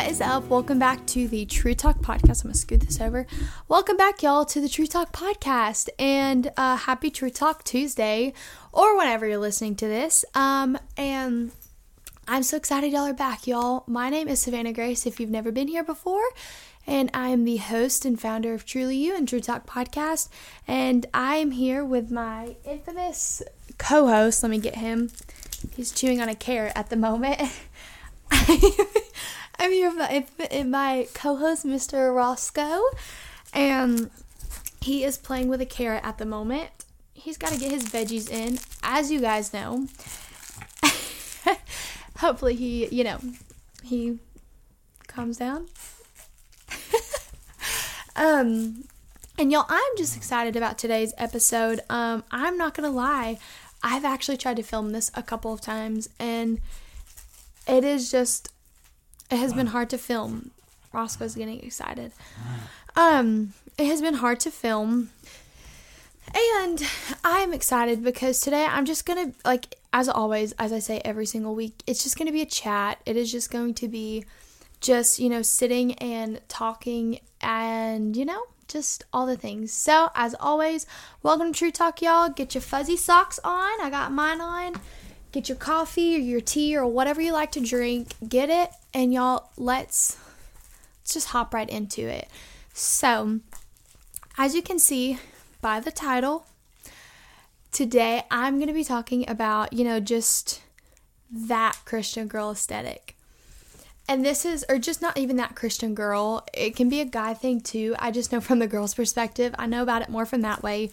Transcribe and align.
What 0.00 0.08
is 0.10 0.22
up? 0.22 0.48
Welcome 0.48 0.78
back 0.78 1.06
to 1.08 1.28
the 1.28 1.44
True 1.44 1.74
Talk 1.74 1.98
podcast. 1.98 2.42
I'm 2.42 2.48
gonna 2.48 2.54
scoot 2.54 2.80
this 2.80 3.02
over. 3.02 3.26
Welcome 3.68 3.98
back, 3.98 4.22
y'all, 4.22 4.46
to 4.46 4.58
the 4.58 4.68
True 4.68 4.86
Talk 4.86 5.12
podcast, 5.12 5.90
and 5.98 6.50
uh, 6.56 6.76
happy 6.76 7.10
True 7.10 7.28
Talk 7.28 7.64
Tuesday, 7.64 8.32
or 8.72 8.96
whenever 8.96 9.28
you're 9.28 9.36
listening 9.36 9.76
to 9.76 9.86
this. 9.86 10.24
Um, 10.34 10.78
and 10.96 11.52
I'm 12.26 12.42
so 12.44 12.56
excited 12.56 12.92
y'all 12.92 13.08
are 13.08 13.12
back, 13.12 13.46
y'all. 13.46 13.84
My 13.86 14.08
name 14.08 14.26
is 14.26 14.40
Savannah 14.40 14.72
Grace. 14.72 15.04
If 15.04 15.20
you've 15.20 15.28
never 15.28 15.52
been 15.52 15.68
here 15.68 15.84
before, 15.84 16.24
and 16.86 17.10
I 17.12 17.28
am 17.28 17.44
the 17.44 17.58
host 17.58 18.06
and 18.06 18.18
founder 18.18 18.54
of 18.54 18.64
Truly 18.64 18.96
You 18.96 19.14
and 19.14 19.28
True 19.28 19.40
Talk 19.40 19.66
podcast, 19.66 20.30
and 20.66 21.04
I 21.12 21.36
am 21.36 21.50
here 21.50 21.84
with 21.84 22.10
my 22.10 22.56
infamous 22.64 23.42
co-host. 23.76 24.42
Let 24.42 24.48
me 24.48 24.60
get 24.60 24.76
him. 24.76 25.10
He's 25.76 25.92
chewing 25.92 26.22
on 26.22 26.30
a 26.30 26.34
carrot 26.34 26.72
at 26.74 26.88
the 26.88 26.96
moment. 26.96 27.42
I'm 29.62 29.72
here 29.72 29.92
with 29.94 30.66
my 30.68 31.06
co-host, 31.12 31.66
Mr. 31.66 32.14
Roscoe, 32.14 32.80
and 33.52 34.10
he 34.80 35.04
is 35.04 35.18
playing 35.18 35.48
with 35.48 35.60
a 35.60 35.66
carrot 35.66 36.02
at 36.02 36.16
the 36.16 36.24
moment. 36.24 36.70
He's 37.12 37.36
got 37.36 37.52
to 37.52 37.60
get 37.60 37.70
his 37.70 37.84
veggies 37.84 38.30
in, 38.30 38.58
as 38.82 39.12
you 39.12 39.20
guys 39.20 39.52
know. 39.52 39.86
Hopefully, 42.20 42.54
he, 42.54 42.86
you 42.86 43.04
know, 43.04 43.18
he 43.82 44.18
calms 45.08 45.36
down. 45.36 45.66
um, 48.16 48.84
and 49.36 49.52
y'all, 49.52 49.66
I'm 49.68 49.96
just 49.98 50.16
excited 50.16 50.56
about 50.56 50.78
today's 50.78 51.12
episode. 51.18 51.80
Um, 51.90 52.24
I'm 52.30 52.56
not 52.56 52.72
gonna 52.72 52.88
lie, 52.88 53.38
I've 53.82 54.06
actually 54.06 54.38
tried 54.38 54.56
to 54.56 54.62
film 54.62 54.92
this 54.92 55.10
a 55.12 55.22
couple 55.22 55.52
of 55.52 55.60
times, 55.60 56.08
and 56.18 56.60
it 57.68 57.84
is 57.84 58.10
just 58.10 58.48
it 59.30 59.36
has 59.36 59.52
been 59.52 59.68
hard 59.68 59.90
to 59.90 59.98
film. 59.98 60.50
Roscoe's 60.92 61.34
getting 61.34 61.60
excited. 61.60 62.12
Um, 62.96 63.52
it 63.78 63.86
has 63.86 64.02
been 64.02 64.14
hard 64.14 64.40
to 64.40 64.50
film. 64.50 65.10
And 66.34 66.82
I'm 67.24 67.52
excited 67.52 68.02
because 68.04 68.40
today 68.40 68.66
I'm 68.68 68.84
just 68.84 69.06
gonna 69.06 69.32
like 69.44 69.76
as 69.92 70.08
always, 70.08 70.52
as 70.52 70.72
I 70.72 70.78
say 70.78 71.00
every 71.04 71.26
single 71.26 71.54
week, 71.54 71.82
it's 71.86 72.02
just 72.02 72.16
gonna 72.16 72.32
be 72.32 72.42
a 72.42 72.46
chat. 72.46 73.00
It 73.06 73.16
is 73.16 73.30
just 73.32 73.50
going 73.50 73.74
to 73.74 73.88
be 73.88 74.24
just, 74.80 75.18
you 75.18 75.28
know, 75.28 75.42
sitting 75.42 75.94
and 75.94 76.40
talking 76.48 77.20
and, 77.40 78.16
you 78.16 78.24
know, 78.24 78.42
just 78.68 79.04
all 79.12 79.26
the 79.26 79.36
things. 79.36 79.72
So, 79.72 80.10
as 80.14 80.34
always, 80.38 80.86
welcome 81.22 81.52
to 81.52 81.58
True 81.58 81.70
Talk, 81.70 82.00
y'all. 82.00 82.30
Get 82.30 82.54
your 82.54 82.62
fuzzy 82.62 82.96
socks 82.96 83.40
on. 83.42 83.80
I 83.80 83.90
got 83.90 84.12
mine 84.12 84.40
on 84.40 84.74
get 85.32 85.48
your 85.48 85.56
coffee 85.56 86.16
or 86.16 86.18
your 86.18 86.40
tea 86.40 86.76
or 86.76 86.86
whatever 86.86 87.20
you 87.20 87.32
like 87.32 87.52
to 87.52 87.60
drink, 87.60 88.14
get 88.28 88.50
it, 88.50 88.70
and 88.92 89.12
y'all 89.12 89.50
let's 89.56 90.18
let's 91.10 91.14
just 91.14 91.28
hop 91.28 91.52
right 91.52 91.68
into 91.68 92.06
it. 92.06 92.28
So, 92.72 93.40
as 94.38 94.54
you 94.54 94.62
can 94.62 94.78
see 94.78 95.18
by 95.60 95.80
the 95.80 95.90
title, 95.90 96.46
today 97.72 98.22
I'm 98.30 98.58
going 98.58 98.68
to 98.68 98.72
be 98.72 98.84
talking 98.84 99.28
about, 99.28 99.72
you 99.72 99.84
know, 99.84 99.98
just 99.98 100.62
that 101.32 101.78
Christian 101.84 102.28
girl 102.28 102.52
aesthetic. 102.52 103.16
And 104.08 104.24
this 104.24 104.44
is, 104.44 104.64
or 104.68 104.78
just 104.78 105.02
not 105.02 105.18
even 105.18 105.36
that 105.36 105.54
Christian 105.54 105.94
girl, 105.94 106.46
it 106.54 106.74
can 106.74 106.88
be 106.88 107.00
a 107.00 107.04
guy 107.04 107.34
thing 107.34 107.60
too. 107.60 107.94
I 107.98 108.10
just 108.10 108.32
know 108.32 108.40
from 108.40 108.60
the 108.60 108.66
girl's 108.66 108.94
perspective. 108.94 109.54
I 109.58 109.66
know 109.66 109.82
about 109.82 110.02
it 110.02 110.08
more 110.08 110.26
from 110.26 110.42
that 110.42 110.62
way. 110.62 110.90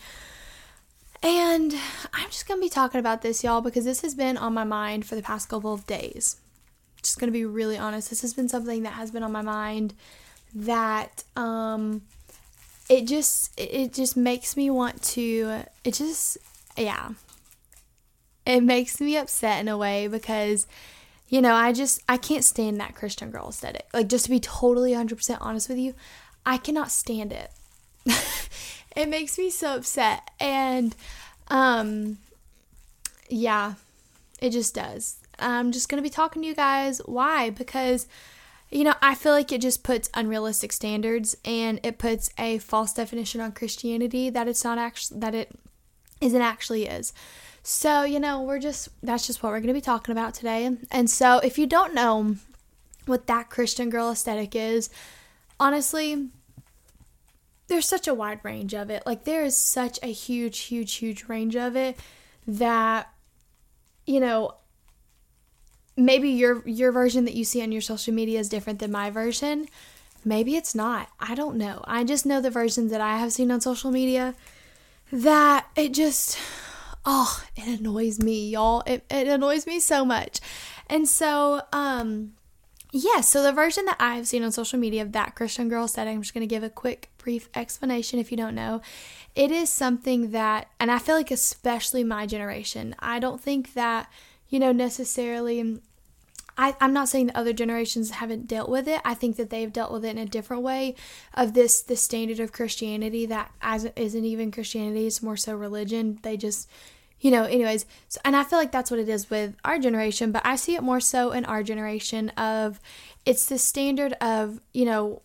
And 1.23 1.73
I'm 2.13 2.29
just 2.29 2.47
going 2.47 2.59
to 2.59 2.65
be 2.65 2.69
talking 2.69 2.99
about 2.99 3.21
this, 3.21 3.43
y'all, 3.43 3.61
because 3.61 3.85
this 3.85 4.01
has 4.01 4.13
been 4.15 4.37
on 4.37 4.53
my 4.53 4.63
mind 4.63 5.05
for 5.05 5.15
the 5.15 5.21
past 5.21 5.49
couple 5.49 5.73
of 5.73 5.87
days. 5.87 6.37
Just 7.01 7.19
going 7.19 7.27
to 7.27 7.37
be 7.37 7.45
really 7.45 7.77
honest. 7.77 8.09
This 8.09 8.21
has 8.21 8.33
been 8.33 8.49
something 8.49 8.83
that 8.83 8.93
has 8.93 9.11
been 9.11 9.23
on 9.23 9.31
my 9.31 9.41
mind 9.41 9.93
that 10.55 11.23
um 11.35 12.01
it 12.89 13.05
just 13.05 13.51
it 13.59 13.93
just 13.93 14.15
makes 14.15 14.55
me 14.55 14.69
want 14.69 15.01
to 15.03 15.61
it 15.83 15.93
just 15.93 16.37
yeah. 16.77 17.09
It 18.45 18.61
makes 18.61 19.01
me 19.01 19.17
upset 19.17 19.59
in 19.59 19.67
a 19.67 19.77
way 19.77 20.07
because 20.07 20.67
you 21.29 21.41
know, 21.41 21.53
I 21.53 21.73
just 21.73 22.01
I 22.07 22.17
can't 22.17 22.43
stand 22.43 22.79
that 22.79 22.95
Christian 22.95 23.31
girl 23.31 23.49
aesthetic. 23.49 23.87
Like 23.93 24.07
just 24.07 24.25
to 24.25 24.31
be 24.31 24.39
totally 24.39 24.93
100% 24.93 25.37
honest 25.41 25.67
with 25.67 25.77
you, 25.77 25.93
I 26.45 26.57
cannot 26.57 26.91
stand 26.91 27.33
it. 27.33 27.51
it 28.95 29.09
makes 29.09 29.37
me 29.37 29.49
so 29.49 29.75
upset. 29.75 30.29
And 30.39 30.95
um 31.49 32.17
yeah, 33.29 33.73
it 34.39 34.51
just 34.51 34.75
does. 34.75 35.17
I'm 35.39 35.71
just 35.71 35.89
going 35.89 36.01
to 36.01 36.07
be 36.07 36.09
talking 36.09 36.41
to 36.41 36.47
you 36.47 36.55
guys 36.55 36.99
why 37.05 37.49
because 37.49 38.07
you 38.69 38.83
know, 38.83 38.95
I 39.01 39.15
feel 39.15 39.31
like 39.31 39.51
it 39.51 39.61
just 39.61 39.83
puts 39.83 40.09
unrealistic 40.13 40.73
standards 40.73 41.37
and 41.45 41.79
it 41.83 41.97
puts 41.97 42.29
a 42.37 42.57
false 42.57 42.91
definition 42.91 43.39
on 43.39 43.53
Christianity 43.53 44.29
that 44.29 44.47
it's 44.47 44.63
not 44.63 44.77
actually 44.77 45.19
that 45.21 45.33
it 45.33 45.51
isn't 46.19 46.41
actually 46.41 46.85
is. 46.85 47.13
So, 47.63 48.03
you 48.03 48.19
know, 48.19 48.41
we're 48.41 48.59
just 48.59 48.89
that's 49.01 49.27
just 49.27 49.41
what 49.41 49.51
we're 49.51 49.59
going 49.59 49.67
to 49.67 49.73
be 49.73 49.81
talking 49.81 50.11
about 50.11 50.33
today. 50.33 50.69
And 50.91 51.09
so, 51.09 51.39
if 51.39 51.57
you 51.57 51.65
don't 51.65 51.93
know 51.93 52.35
what 53.05 53.27
that 53.27 53.49
Christian 53.49 53.89
girl 53.89 54.11
aesthetic 54.11 54.53
is, 54.55 54.89
honestly, 55.59 56.27
there's 57.67 57.87
such 57.87 58.07
a 58.07 58.13
wide 58.13 58.39
range 58.43 58.73
of 58.73 58.89
it. 58.89 59.03
Like 59.05 59.23
there 59.23 59.43
is 59.43 59.57
such 59.57 59.99
a 60.01 60.11
huge, 60.11 60.59
huge, 60.59 60.95
huge 60.95 61.25
range 61.25 61.55
of 61.55 61.75
it 61.75 61.97
that 62.47 63.11
you 64.05 64.19
know 64.19 64.55
maybe 65.97 66.29
your 66.29 66.67
your 66.67 66.91
version 66.91 67.25
that 67.25 67.33
you 67.33 67.43
see 67.43 67.61
on 67.61 67.71
your 67.71 67.81
social 67.81 68.13
media 68.13 68.39
is 68.39 68.49
different 68.49 68.79
than 68.79 68.91
my 68.91 69.09
version. 69.09 69.67
Maybe 70.23 70.55
it's 70.55 70.75
not. 70.75 71.09
I 71.19 71.35
don't 71.35 71.57
know. 71.57 71.83
I 71.85 72.03
just 72.03 72.25
know 72.25 72.41
the 72.41 72.49
versions 72.49 72.91
that 72.91 73.01
I 73.01 73.17
have 73.17 73.33
seen 73.33 73.51
on 73.51 73.61
social 73.61 73.91
media 73.91 74.35
that 75.11 75.67
it 75.75 75.93
just 75.93 76.37
oh, 77.05 77.41
it 77.55 77.79
annoys 77.79 78.19
me, 78.19 78.49
y'all. 78.49 78.83
It 78.85 79.05
it 79.09 79.27
annoys 79.27 79.65
me 79.67 79.79
so 79.79 80.05
much. 80.05 80.39
And 80.89 81.07
so 81.07 81.61
um 81.73 82.33
yeah, 82.91 83.21
so 83.21 83.43
the 83.43 83.51
version 83.51 83.85
that 83.85 83.97
I've 83.99 84.27
seen 84.27 84.43
on 84.43 84.51
social 84.51 84.79
media 84.79 85.01
of 85.01 85.11
that 85.11 85.35
Christian 85.35 85.67
girl 85.67 85.87
said, 85.87 86.07
I'm 86.07 86.21
just 86.21 86.33
going 86.33 86.47
to 86.47 86.53
give 86.53 86.63
a 86.63 86.69
quick, 86.69 87.09
brief 87.17 87.49
explanation 87.53 88.19
if 88.19 88.31
you 88.31 88.37
don't 88.37 88.55
know. 88.55 88.81
It 89.35 89.51
is 89.51 89.69
something 89.69 90.31
that, 90.31 90.67
and 90.79 90.91
I 90.91 90.99
feel 90.99 91.15
like 91.15 91.29
especially 91.29 92.03
my 92.03 92.25
generation, 92.25 92.95
I 92.99 93.19
don't 93.19 93.41
think 93.41 93.73
that, 93.73 94.09
you 94.49 94.59
know, 94.59 94.71
necessarily. 94.71 95.81
I, 96.59 96.75
I'm 96.81 96.93
not 96.93 97.07
saying 97.07 97.27
that 97.27 97.35
other 97.35 97.53
generations 97.53 98.09
haven't 98.09 98.47
dealt 98.47 98.69
with 98.69 98.87
it. 98.87 98.99
I 99.05 99.13
think 99.13 99.35
that 99.35 99.51
they've 99.51 99.71
dealt 99.71 99.91
with 99.91 100.03
it 100.03 100.09
in 100.09 100.17
a 100.17 100.25
different 100.25 100.63
way 100.63 100.95
of 101.35 101.53
this 101.53 101.83
the 101.83 101.95
standard 101.95 102.39
of 102.39 102.51
Christianity 102.51 103.27
that 103.27 103.51
as 103.61 103.85
isn't 103.95 104.25
even 104.25 104.49
Christianity, 104.51 105.05
it's 105.05 105.21
more 105.21 105.37
so 105.37 105.55
religion. 105.55 106.17
They 106.23 106.35
just 106.35 106.67
you 107.19 107.31
know, 107.31 107.43
anyways, 107.43 107.85
so, 108.07 108.19
and 108.23 108.35
I 108.35 108.43
feel 108.43 108.59
like 108.59 108.71
that's 108.71 108.91
what 108.91 108.99
it 108.99 109.09
is 109.09 109.29
with 109.29 109.55
our 109.65 109.79
generation, 109.79 110.31
but 110.31 110.45
I 110.45 110.55
see 110.55 110.75
it 110.75 110.83
more 110.83 110.99
so 110.99 111.31
in 111.31 111.45
our 111.45 111.63
generation 111.63 112.29
of 112.29 112.79
it's 113.25 113.45
the 113.47 113.57
standard 113.57 114.13
of, 114.21 114.61
you 114.73 114.85
know, 114.85 115.21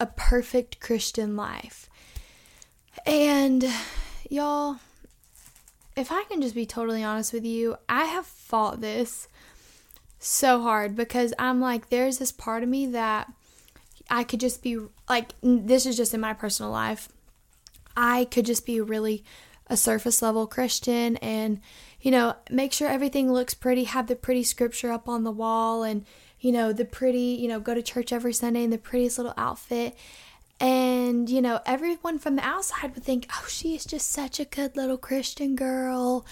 a 0.00 0.06
perfect 0.06 0.80
Christian 0.80 1.36
life. 1.36 1.88
And 3.06 3.64
y'all, 4.28 4.76
if 5.96 6.10
I 6.10 6.24
can 6.24 6.42
just 6.42 6.54
be 6.54 6.66
totally 6.66 7.04
honest 7.04 7.32
with 7.32 7.44
you, 7.44 7.76
I 7.88 8.04
have 8.04 8.26
fought 8.26 8.80
this 8.80 9.28
so 10.18 10.62
hard 10.62 10.96
because 10.96 11.32
I'm 11.38 11.60
like, 11.60 11.88
there's 11.88 12.18
this 12.18 12.32
part 12.32 12.62
of 12.62 12.68
me 12.68 12.86
that 12.86 13.32
I 14.10 14.24
could 14.24 14.40
just 14.40 14.62
be 14.62 14.78
like, 15.08 15.32
this 15.42 15.86
is 15.86 15.96
just 15.96 16.12
in 16.12 16.20
my 16.20 16.32
personal 16.32 16.70
life. 16.70 17.08
I 17.96 18.26
could 18.26 18.44
just 18.44 18.66
be 18.66 18.80
really 18.80 19.24
a 19.68 19.76
surface 19.76 20.22
level 20.22 20.46
Christian 20.46 21.16
and, 21.16 21.60
you 22.00 22.10
know, 22.10 22.34
make 22.50 22.72
sure 22.72 22.88
everything 22.88 23.32
looks 23.32 23.54
pretty, 23.54 23.84
have 23.84 24.06
the 24.06 24.16
pretty 24.16 24.42
scripture 24.42 24.90
up 24.90 25.08
on 25.08 25.24
the 25.24 25.30
wall 25.30 25.82
and, 25.82 26.04
you 26.40 26.52
know, 26.52 26.72
the 26.72 26.84
pretty, 26.84 27.36
you 27.40 27.48
know, 27.48 27.60
go 27.60 27.74
to 27.74 27.82
church 27.82 28.12
every 28.12 28.32
Sunday 28.32 28.62
in 28.62 28.70
the 28.70 28.78
prettiest 28.78 29.18
little 29.18 29.34
outfit. 29.36 29.96
And, 30.58 31.28
you 31.28 31.42
know, 31.42 31.60
everyone 31.66 32.18
from 32.18 32.36
the 32.36 32.44
outside 32.44 32.94
would 32.94 33.04
think, 33.04 33.26
oh, 33.32 33.46
she 33.48 33.74
is 33.74 33.84
just 33.84 34.10
such 34.10 34.40
a 34.40 34.44
good 34.44 34.76
little 34.76 34.96
Christian 34.96 35.54
girl. 35.54 36.24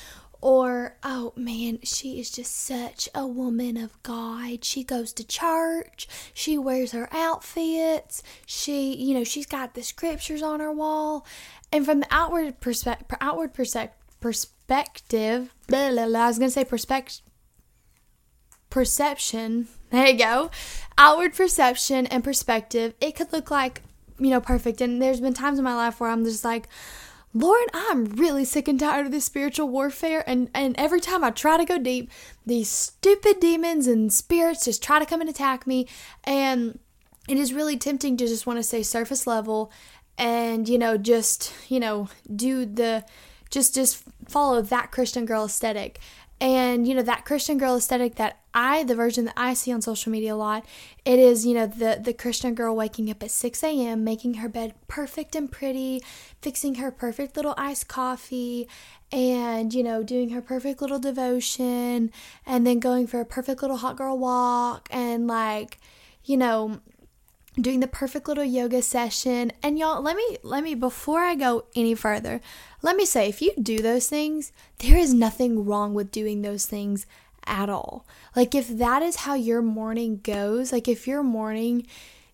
Or, 0.44 0.98
oh 1.02 1.32
man, 1.36 1.78
she 1.84 2.20
is 2.20 2.30
just 2.30 2.54
such 2.54 3.08
a 3.14 3.26
woman 3.26 3.78
of 3.78 4.02
God. 4.02 4.62
She 4.62 4.84
goes 4.84 5.14
to 5.14 5.26
church. 5.26 6.06
She 6.34 6.58
wears 6.58 6.92
her 6.92 7.08
outfits. 7.12 8.22
She, 8.44 8.94
you 8.94 9.14
know, 9.14 9.24
she's 9.24 9.46
got 9.46 9.72
the 9.72 9.82
scriptures 9.82 10.42
on 10.42 10.60
her 10.60 10.70
wall. 10.70 11.24
And 11.72 11.86
from 11.86 12.00
the 12.00 12.06
outward 12.10 12.60
perspective, 12.60 13.16
outward 13.22 13.54
perspective, 13.54 13.96
perspective, 14.20 15.54
blah, 15.66 15.90
blah, 15.90 16.08
blah, 16.08 16.24
I 16.24 16.26
was 16.26 16.38
gonna 16.38 16.50
say 16.50 16.66
perspective, 16.66 17.22
perception. 18.68 19.68
There 19.90 20.08
you 20.08 20.18
go. 20.18 20.50
Outward 20.98 21.32
perception 21.34 22.06
and 22.08 22.22
perspective. 22.22 22.92
It 23.00 23.16
could 23.16 23.32
look 23.32 23.50
like 23.50 23.80
you 24.18 24.28
know 24.28 24.42
perfect. 24.42 24.82
And 24.82 25.00
there's 25.00 25.22
been 25.22 25.32
times 25.32 25.58
in 25.58 25.64
my 25.64 25.74
life 25.74 26.00
where 26.00 26.10
I'm 26.10 26.24
just 26.24 26.44
like. 26.44 26.68
Lord, 27.36 27.68
I'm 27.74 28.04
really 28.04 28.44
sick 28.44 28.68
and 28.68 28.78
tired 28.78 29.06
of 29.06 29.12
this 29.12 29.24
spiritual 29.24 29.68
warfare, 29.68 30.22
and, 30.26 30.48
and 30.54 30.74
every 30.78 31.00
time 31.00 31.24
I 31.24 31.30
try 31.30 31.56
to 31.56 31.64
go 31.64 31.78
deep, 31.78 32.10
these 32.46 32.70
stupid 32.70 33.40
demons 33.40 33.88
and 33.88 34.12
spirits 34.12 34.64
just 34.64 34.82
try 34.82 35.00
to 35.00 35.06
come 35.06 35.20
and 35.20 35.28
attack 35.28 35.66
me. 35.66 35.88
And 36.22 36.78
it 37.28 37.36
is 37.36 37.52
really 37.52 37.76
tempting 37.76 38.16
to 38.18 38.26
just 38.26 38.46
want 38.46 38.58
to 38.58 38.62
say 38.62 38.82
surface 38.82 39.26
level 39.26 39.72
and 40.16 40.68
you 40.68 40.78
know 40.78 40.96
just 40.96 41.52
you 41.68 41.80
know 41.80 42.08
do 42.34 42.64
the 42.64 43.04
just 43.50 43.74
just 43.74 44.02
follow 44.28 44.62
that 44.62 44.90
christian 44.90 45.26
girl 45.26 45.44
aesthetic 45.44 45.98
and 46.40 46.86
you 46.86 46.94
know 46.94 47.02
that 47.02 47.24
christian 47.24 47.58
girl 47.58 47.76
aesthetic 47.76 48.16
that 48.16 48.38
i 48.52 48.82
the 48.84 48.94
version 48.94 49.24
that 49.24 49.34
i 49.36 49.54
see 49.54 49.72
on 49.72 49.80
social 49.80 50.10
media 50.10 50.34
a 50.34 50.36
lot 50.36 50.64
it 51.04 51.18
is 51.18 51.46
you 51.46 51.54
know 51.54 51.66
the 51.66 52.00
the 52.02 52.12
christian 52.12 52.54
girl 52.54 52.74
waking 52.74 53.10
up 53.10 53.22
at 53.22 53.30
6 53.30 53.62
a.m 53.62 54.02
making 54.02 54.34
her 54.34 54.48
bed 54.48 54.74
perfect 54.88 55.36
and 55.36 55.50
pretty 55.50 56.02
fixing 56.42 56.76
her 56.76 56.90
perfect 56.90 57.36
little 57.36 57.54
iced 57.56 57.88
coffee 57.88 58.68
and 59.12 59.72
you 59.72 59.82
know 59.82 60.02
doing 60.02 60.30
her 60.30 60.42
perfect 60.42 60.80
little 60.80 60.98
devotion 60.98 62.10
and 62.44 62.66
then 62.66 62.80
going 62.80 63.06
for 63.06 63.20
a 63.20 63.24
perfect 63.24 63.62
little 63.62 63.76
hot 63.76 63.96
girl 63.96 64.18
walk 64.18 64.88
and 64.90 65.26
like 65.26 65.78
you 66.24 66.36
know 66.36 66.80
doing 67.60 67.80
the 67.80 67.86
perfect 67.86 68.26
little 68.28 68.44
yoga 68.44 68.82
session. 68.82 69.52
And 69.62 69.78
y'all 69.78 70.02
let 70.02 70.16
me 70.16 70.38
let 70.42 70.64
me 70.64 70.74
before 70.74 71.20
i 71.20 71.34
go 71.34 71.64
any 71.74 71.94
further 71.94 72.40
let 72.82 72.96
me 72.96 73.04
say 73.04 73.28
if 73.28 73.40
you 73.40 73.52
do 73.60 73.78
those 73.78 74.08
things 74.08 74.52
there 74.78 74.98
is 74.98 75.14
nothing 75.14 75.64
wrong 75.64 75.94
with 75.94 76.10
doing 76.10 76.42
those 76.42 76.66
things 76.66 77.06
at 77.46 77.68
all. 77.68 78.06
Like 78.34 78.54
if 78.54 78.68
that 78.68 79.02
is 79.02 79.16
how 79.16 79.34
your 79.34 79.62
morning 79.62 80.20
goes 80.22 80.72
like 80.72 80.88
if 80.88 81.06
your 81.06 81.22
morning 81.22 81.86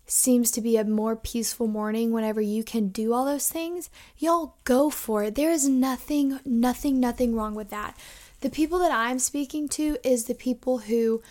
seems 0.07 0.51
to 0.51 0.61
be 0.61 0.77
a 0.77 0.85
more 0.85 1.15
peaceful 1.15 1.69
morning 1.69 2.11
whenever 2.11 2.41
you 2.41 2.65
can 2.65 2.89
do 2.89 3.13
all 3.13 3.25
those 3.25 3.49
things 3.49 3.91
y'all 4.19 4.57
go 4.65 4.91
for 4.91 5.25
it. 5.25 5.35
There 5.35 5.51
is 5.51 5.69
nothing 5.69 6.41
nothing 6.45 6.99
nothing 6.99 7.35
wrong 7.35 7.55
with 7.55 7.71
that. 7.71 7.97
The 8.41 8.51
people 8.51 8.79
that 8.79 8.93
i'm 8.93 9.19
speaking 9.19 9.69
to 9.69 9.99
is 10.03 10.25
the 10.25 10.35
people 10.35 10.79
who 10.79 11.23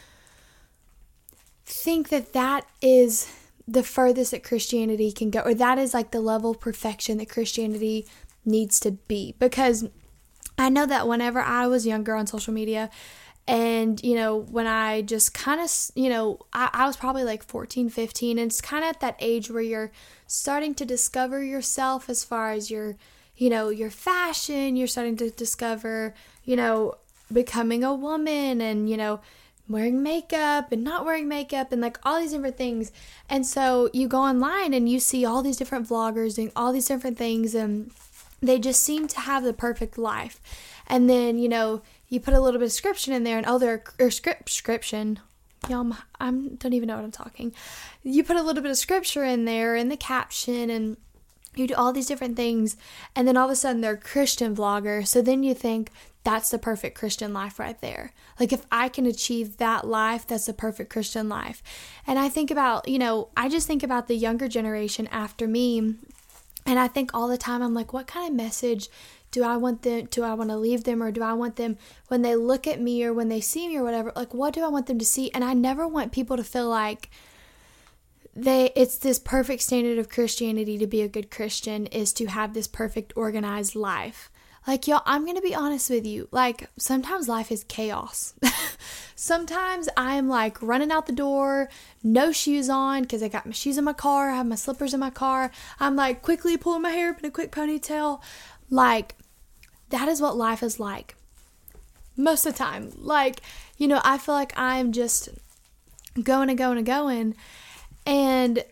think 1.65 2.09
that 2.09 2.33
that 2.33 2.65
is 2.81 3.31
the 3.69 3.83
furthest 3.83 4.31
that 4.31 4.43
Christianity 4.43 5.11
can 5.11 5.29
go, 5.29 5.41
or 5.41 5.53
that 5.53 5.77
is 5.77 5.93
like 5.93 6.11
the 6.11 6.21
level 6.21 6.51
of 6.51 6.59
perfection 6.59 7.17
that 7.19 7.29
Christianity 7.29 8.07
needs 8.43 8.79
to 8.79 8.91
be. 8.91 9.35
Because 9.37 9.87
I 10.57 10.69
know 10.69 10.85
that 10.87 11.07
whenever 11.07 11.39
I 11.39 11.67
was 11.67 11.85
younger 11.85 12.15
on 12.15 12.25
social 12.25 12.53
media, 12.53 12.89
and 13.47 14.01
you 14.03 14.15
know, 14.15 14.37
when 14.37 14.67
I 14.67 15.01
just 15.03 15.33
kind 15.33 15.61
of, 15.61 15.71
you 15.95 16.09
know, 16.09 16.39
I, 16.51 16.69
I 16.73 16.87
was 16.87 16.97
probably 16.97 17.23
like 17.23 17.43
14, 17.43 17.89
15, 17.89 18.39
and 18.39 18.51
it's 18.51 18.61
kind 18.61 18.83
of 18.83 18.89
at 18.89 18.99
that 19.01 19.17
age 19.19 19.51
where 19.51 19.61
you're 19.61 19.91
starting 20.25 20.73
to 20.75 20.85
discover 20.85 21.43
yourself 21.43 22.09
as 22.09 22.23
far 22.23 22.51
as 22.51 22.71
your, 22.71 22.95
you 23.37 23.49
know, 23.49 23.69
your 23.69 23.91
fashion, 23.91 24.75
you're 24.75 24.87
starting 24.87 25.17
to 25.17 25.29
discover, 25.29 26.13
you 26.43 26.55
know, 26.55 26.95
becoming 27.31 27.83
a 27.83 27.93
woman 27.93 28.61
and, 28.61 28.89
you 28.89 28.97
know, 28.97 29.19
wearing 29.69 30.01
makeup 30.01 30.71
and 30.71 30.83
not 30.83 31.05
wearing 31.05 31.27
makeup 31.27 31.71
and 31.71 31.81
like 31.81 31.99
all 32.03 32.19
these 32.19 32.31
different 32.31 32.57
things. 32.57 32.91
And 33.29 33.45
so 33.45 33.89
you 33.93 34.07
go 34.07 34.17
online 34.17 34.73
and 34.73 34.89
you 34.89 34.99
see 34.99 35.23
all 35.23 35.43
these 35.43 35.57
different 35.57 35.87
vloggers 35.87 36.35
doing 36.35 36.51
all 36.55 36.73
these 36.73 36.87
different 36.87 37.17
things 37.17 37.53
and 37.53 37.91
they 38.41 38.57
just 38.57 38.81
seem 38.81 39.07
to 39.07 39.19
have 39.21 39.43
the 39.43 39.53
perfect 39.53 39.97
life. 39.97 40.41
And 40.87 41.09
then, 41.09 41.37
you 41.37 41.47
know, 41.47 41.83
you 42.09 42.19
put 42.19 42.33
a 42.33 42.41
little 42.41 42.59
bit 42.59 42.65
of 42.65 42.71
description 42.71 43.13
in 43.13 43.23
there 43.23 43.37
and 43.37 43.45
oh, 43.47 43.59
their 43.59 43.83
or 43.99 44.09
script 44.09 44.45
description. 44.45 45.19
Y'all, 45.69 45.93
I 46.19 46.31
don't 46.31 46.73
even 46.73 46.87
know 46.87 46.95
what 46.95 47.03
I'm 47.03 47.11
talking. 47.11 47.53
You 48.01 48.23
put 48.23 48.37
a 48.37 48.41
little 48.41 48.63
bit 48.63 48.71
of 48.71 48.77
scripture 48.77 49.23
in 49.23 49.45
there 49.45 49.75
in 49.75 49.89
the 49.89 49.97
caption 49.97 50.69
and 50.69 50.97
you 51.55 51.67
do 51.67 51.75
all 51.75 51.91
these 51.91 52.07
different 52.07 52.35
things 52.35 52.77
and 53.15 53.27
then 53.27 53.35
all 53.35 53.45
of 53.45 53.51
a 53.51 53.55
sudden 53.55 53.81
they're 53.81 53.97
christian 53.97 54.55
vlogger 54.55 55.05
so 55.05 55.21
then 55.21 55.43
you 55.43 55.53
think 55.53 55.91
that's 56.23 56.49
the 56.49 56.59
perfect 56.59 56.97
christian 56.97 57.33
life 57.33 57.59
right 57.59 57.79
there. 57.81 58.11
Like 58.39 58.53
if 58.53 58.65
i 58.71 58.89
can 58.89 59.05
achieve 59.05 59.57
that 59.57 59.87
life 59.87 60.27
that's 60.27 60.45
the 60.45 60.53
perfect 60.53 60.89
christian 60.89 61.29
life. 61.29 61.63
And 62.05 62.19
i 62.19 62.29
think 62.29 62.51
about 62.51 62.87
you 62.87 62.99
know 62.99 63.29
i 63.37 63.49
just 63.49 63.67
think 63.67 63.83
about 63.83 64.07
the 64.07 64.15
younger 64.15 64.47
generation 64.47 65.07
after 65.11 65.47
me 65.47 65.95
and 66.65 66.79
i 66.79 66.87
think 66.87 67.11
all 67.13 67.27
the 67.27 67.37
time 67.37 67.61
i'm 67.61 67.73
like 67.73 67.93
what 67.93 68.07
kind 68.07 68.29
of 68.29 68.35
message 68.35 68.89
do 69.31 69.43
i 69.43 69.55
want 69.55 69.83
them 69.83 70.07
do 70.11 70.23
i 70.23 70.33
want 70.33 70.49
to 70.49 70.57
leave 70.57 70.83
them 70.83 71.01
or 71.01 71.11
do 71.11 71.21
i 71.21 71.33
want 71.33 71.55
them 71.55 71.77
when 72.07 72.21
they 72.21 72.35
look 72.35 72.67
at 72.67 72.81
me 72.81 73.03
or 73.03 73.13
when 73.13 73.29
they 73.29 73.41
see 73.41 73.67
me 73.67 73.77
or 73.77 73.83
whatever 73.83 74.11
like 74.15 74.33
what 74.33 74.53
do 74.53 74.63
i 74.63 74.67
want 74.67 74.87
them 74.87 74.99
to 74.99 75.05
see? 75.05 75.31
And 75.31 75.43
i 75.43 75.53
never 75.53 75.87
want 75.87 76.11
people 76.11 76.37
to 76.37 76.43
feel 76.43 76.69
like 76.69 77.09
they 78.35 78.71
it's 78.75 78.97
this 78.97 79.19
perfect 79.19 79.61
standard 79.61 79.97
of 79.97 80.09
Christianity 80.09 80.77
to 80.77 80.87
be 80.87 81.01
a 81.01 81.07
good 81.07 81.31
Christian 81.31 81.87
is 81.87 82.13
to 82.13 82.27
have 82.27 82.53
this 82.53 82.67
perfect 82.67 83.13
organized 83.15 83.75
life. 83.75 84.31
Like 84.69 84.85
y'all, 84.87 85.01
I'm 85.07 85.25
going 85.25 85.35
to 85.35 85.41
be 85.41 85.55
honest 85.55 85.89
with 85.89 86.05
you. 86.05 86.27
Like 86.29 86.69
sometimes 86.77 87.27
life 87.27 87.51
is 87.51 87.63
chaos. 87.63 88.35
sometimes 89.15 89.89
I'm 89.97 90.29
like 90.29 90.61
running 90.61 90.91
out 90.91 91.07
the 91.07 91.11
door, 91.11 91.71
no 92.03 92.31
shoes 92.31 92.69
on 92.69 93.05
cuz 93.05 93.23
I 93.23 93.29
got 93.29 93.47
my 93.47 93.51
shoes 93.51 93.79
in 93.79 93.83
my 93.83 93.93
car, 93.93 94.29
I 94.29 94.35
have 94.35 94.45
my 94.45 94.53
slippers 94.53 94.93
in 94.93 94.99
my 94.99 95.09
car. 95.09 95.49
I'm 95.79 95.95
like 95.95 96.21
quickly 96.21 96.55
pulling 96.55 96.83
my 96.83 96.91
hair 96.91 97.09
up 97.09 97.17
in 97.17 97.25
a 97.25 97.31
quick 97.31 97.51
ponytail. 97.51 98.21
Like 98.69 99.15
that 99.89 100.07
is 100.07 100.21
what 100.21 100.37
life 100.37 100.61
is 100.61 100.79
like. 100.79 101.15
Most 102.15 102.45
of 102.45 102.53
the 102.53 102.59
time. 102.59 102.91
Like, 102.95 103.41
you 103.79 103.87
know, 103.87 104.01
I 104.03 104.19
feel 104.19 104.35
like 104.35 104.53
I'm 104.55 104.91
just 104.91 105.29
going 106.21 106.47
and 106.47 106.59
going 106.59 106.77
and 106.77 106.85
going 106.85 107.35
and 108.05 108.63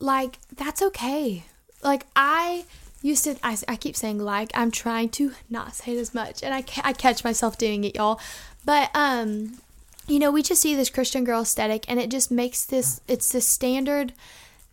like, 0.00 0.40
that's 0.56 0.82
okay. 0.82 1.44
Like, 1.80 2.06
I 2.16 2.64
used 3.02 3.24
to, 3.24 3.36
I, 3.42 3.56
I 3.68 3.76
keep 3.76 3.96
saying 3.96 4.18
like, 4.18 4.50
I'm 4.54 4.70
trying 4.70 5.10
to 5.10 5.32
not 5.50 5.74
say 5.74 5.96
it 5.96 6.00
as 6.00 6.14
much. 6.14 6.42
And 6.42 6.54
I, 6.54 6.64
I 6.82 6.92
catch 6.92 7.24
myself 7.24 7.58
doing 7.58 7.84
it, 7.84 7.96
y'all. 7.96 8.20
But, 8.64 8.90
um, 8.94 9.58
you 10.06 10.18
know, 10.18 10.30
we 10.30 10.42
just 10.42 10.62
see 10.62 10.74
this 10.74 10.90
Christian 10.90 11.24
girl 11.24 11.42
aesthetic 11.42 11.84
and 11.88 11.98
it 12.00 12.10
just 12.10 12.30
makes 12.30 12.64
this, 12.64 13.00
it's 13.08 13.30
the 13.30 13.40
standard 13.40 14.12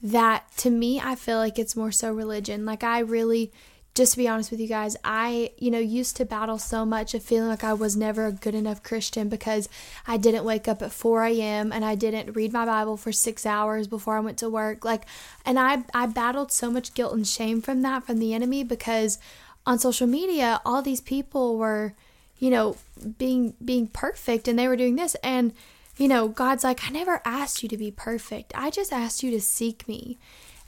that 0.01 0.45
to 0.57 0.69
me, 0.69 0.99
I 0.99 1.15
feel 1.15 1.37
like 1.37 1.59
it's 1.59 1.75
more 1.75 1.91
so 1.91 2.13
religion. 2.13 2.65
Like, 2.65 2.83
I 2.83 2.99
really 2.99 3.51
just 3.99 4.13
to 4.13 4.17
be 4.17 4.29
honest 4.29 4.49
with 4.49 4.61
you 4.61 4.67
guys, 4.67 4.95
I, 5.03 5.51
you 5.57 5.69
know, 5.69 5.77
used 5.77 6.15
to 6.15 6.25
battle 6.25 6.57
so 6.57 6.85
much 6.85 7.13
of 7.13 7.21
feeling 7.21 7.49
like 7.49 7.65
I 7.65 7.73
was 7.73 7.97
never 7.97 8.27
a 8.27 8.31
good 8.31 8.55
enough 8.55 8.81
Christian 8.81 9.27
because 9.27 9.67
I 10.07 10.15
didn't 10.15 10.45
wake 10.45 10.69
up 10.69 10.81
at 10.81 10.93
4 10.93 11.25
a.m. 11.25 11.73
and 11.73 11.83
I 11.83 11.95
didn't 11.95 12.33
read 12.33 12.53
my 12.53 12.65
Bible 12.65 12.95
for 12.95 13.11
six 13.11 13.45
hours 13.45 13.87
before 13.87 14.15
I 14.15 14.21
went 14.21 14.37
to 14.37 14.49
work. 14.49 14.85
Like, 14.85 15.03
and 15.45 15.59
I, 15.59 15.83
I 15.93 16.05
battled 16.05 16.53
so 16.53 16.71
much 16.71 16.93
guilt 16.93 17.13
and 17.13 17.27
shame 17.27 17.61
from 17.61 17.81
that, 17.81 18.05
from 18.05 18.19
the 18.19 18.33
enemy, 18.33 18.63
because 18.63 19.19
on 19.65 19.79
social 19.79 20.07
media, 20.07 20.61
all 20.65 20.81
these 20.81 21.01
people 21.01 21.57
were, 21.57 21.93
you 22.37 22.49
know, 22.49 22.77
being, 23.17 23.53
being 23.63 23.87
perfect 23.87 24.47
and 24.47 24.57
they 24.57 24.69
were 24.69 24.77
doing 24.77 24.95
this. 24.95 25.15
And, 25.15 25.51
you 25.97 26.07
know, 26.07 26.29
God's 26.29 26.63
like, 26.63 26.87
I 26.87 26.89
never 26.89 27.21
asked 27.25 27.63
you 27.63 27.67
to 27.67 27.77
be 27.77 27.91
perfect. 27.91 28.53
I 28.55 28.69
just 28.69 28.93
asked 28.93 29.23
you 29.23 29.31
to 29.31 29.41
seek 29.41 29.89
me. 29.89 30.17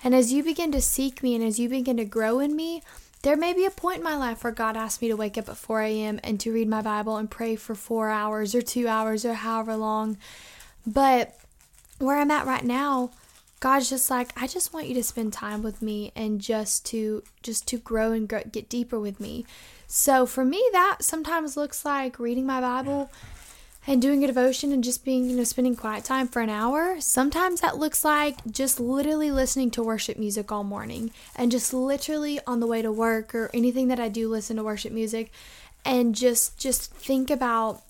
And 0.03 0.13
as 0.13 0.34
you 0.34 0.44
begin 0.44 0.74
to 0.74 0.82
seek 0.82 1.24
me 1.24 1.34
and 1.34 1.46
as 1.46 1.62
you 1.62 1.70
begin 1.70 1.96
to 1.96 2.03
grow 2.03 2.39
in 2.39 2.58
me, 2.58 2.82
there 3.24 3.38
may 3.38 3.54
be 3.54 3.66
a 3.66 3.72
point 3.72 3.98
in 3.98 4.04
my 4.04 4.16
life 4.16 4.44
where 4.44 4.54
God 4.54 4.75
asked 4.75 5.01
me 5.01 5.08
to 5.10 5.16
wake 5.16 5.38
up 5.38 5.50
at 5.50 5.58
4 5.58 5.82
a.m. 5.82 6.20
and 6.24 6.40
to 6.40 6.51
read 6.51 6.68
my 6.68 6.82
Bible 6.82 7.18
and 7.18 7.30
pray 7.30 7.56
for 7.56 7.75
four 7.75 8.10
hours 8.10 8.56
or 8.56 8.62
two 8.62 8.88
hours 8.88 9.25
or 9.25 9.34
however 9.36 9.75
long. 9.75 10.18
But 10.86 11.38
where 12.00 12.18
I'm 12.18 12.32
at 12.32 12.48
right 12.48 12.63
now, 12.63 13.12
God's 13.60 13.90
just 13.90 14.10
like, 14.10 14.32
I 14.42 14.48
just 14.48 14.74
want 14.74 14.88
you 14.88 14.96
to 14.96 15.04
spend 15.04 15.34
time 15.34 15.62
with 15.62 15.84
me 15.84 16.12
and 16.16 16.42
just 16.42 16.84
to 16.88 17.22
just 17.44 17.68
to 17.68 17.78
grow 17.78 18.12
and 18.12 18.28
grow, 18.28 18.42
get 18.51 18.70
deeper 18.70 19.00
with 19.00 19.20
me. 19.20 19.46
So 19.86 20.25
for 20.25 20.44
me, 20.44 20.68
that 20.72 20.98
sometimes 21.01 21.56
looks 21.56 21.86
like 21.86 22.18
reading 22.18 22.48
my 22.48 22.60
Bible 22.60 23.12
and 23.88 24.02
doing 24.02 24.24
a 24.24 24.28
devotion 24.28 24.72
and 24.72 24.84
just 24.84 25.04
being, 25.04 25.30
you 25.30 25.36
know, 25.36 25.44
spending 25.44 25.76
quiet 25.76 26.04
time 26.04 26.28
for 26.28 26.42
an 26.42 26.50
hour. 26.50 27.00
Sometimes 27.00 27.62
that 27.62 27.78
looks 27.78 28.06
like 28.06 28.38
just 28.50 28.80
literally 28.80 29.32
listening 29.32 29.72
to 29.72 29.84
worship 29.84 30.18
music 30.18 30.52
all 30.52 30.64
morning 30.64 31.12
and 31.36 31.52
just 31.52 31.74
literally 31.74 32.40
on 32.46 32.60
the 32.60 32.68
way 32.68 32.82
to 32.82 32.92
work 32.92 33.34
or 33.34 33.50
anything 33.54 33.88
that 33.88 34.00
I 34.00 34.10
do 34.10 34.30
listen 34.30 34.58
to 34.58 34.64
worship 34.64 34.94
music 34.94 35.32
and 35.84 36.14
just 36.14 36.58
just 36.60 36.94
think 36.94 37.30
about 37.30 37.82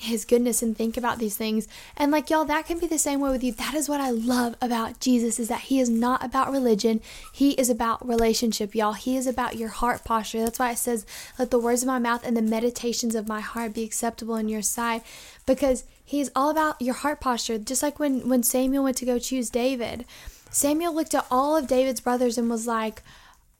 his 0.00 0.24
goodness 0.24 0.62
and 0.62 0.76
think 0.76 0.96
about 0.96 1.18
these 1.18 1.36
things. 1.36 1.66
And 1.96 2.12
like 2.12 2.30
y'all, 2.30 2.44
that 2.44 2.66
can 2.66 2.78
be 2.78 2.86
the 2.86 2.98
same 2.98 3.20
way 3.20 3.30
with 3.30 3.42
you. 3.42 3.52
That 3.52 3.74
is 3.74 3.88
what 3.88 4.00
I 4.00 4.10
love 4.10 4.54
about 4.62 5.00
Jesus 5.00 5.40
is 5.40 5.48
that 5.48 5.62
he 5.62 5.80
is 5.80 5.90
not 5.90 6.24
about 6.24 6.52
religion. 6.52 7.00
He 7.32 7.50
is 7.52 7.68
about 7.68 8.06
relationship, 8.06 8.76
y'all. 8.76 8.92
He 8.92 9.16
is 9.16 9.26
about 9.26 9.56
your 9.56 9.70
heart 9.70 10.04
posture. 10.04 10.38
That's 10.38 10.60
why 10.60 10.70
it 10.70 10.78
says, 10.78 11.04
"Let 11.36 11.50
the 11.50 11.58
words 11.58 11.82
of 11.82 11.88
my 11.88 11.98
mouth 11.98 12.24
and 12.24 12.36
the 12.36 12.42
meditations 12.42 13.16
of 13.16 13.26
my 13.26 13.40
heart 13.40 13.74
be 13.74 13.82
acceptable 13.82 14.36
in 14.36 14.48
your 14.48 14.62
sight." 14.62 15.02
Because 15.46 15.82
he's 16.04 16.30
all 16.36 16.48
about 16.48 16.80
your 16.80 16.94
heart 16.94 17.20
posture. 17.20 17.58
Just 17.58 17.82
like 17.82 17.98
when 17.98 18.28
when 18.28 18.44
Samuel 18.44 18.84
went 18.84 18.98
to 18.98 19.04
go 19.04 19.18
choose 19.18 19.50
David, 19.50 20.04
Samuel 20.48 20.94
looked 20.94 21.14
at 21.14 21.26
all 21.28 21.56
of 21.56 21.66
David's 21.66 22.00
brothers 22.00 22.38
and 22.38 22.48
was 22.48 22.68
like, 22.68 23.02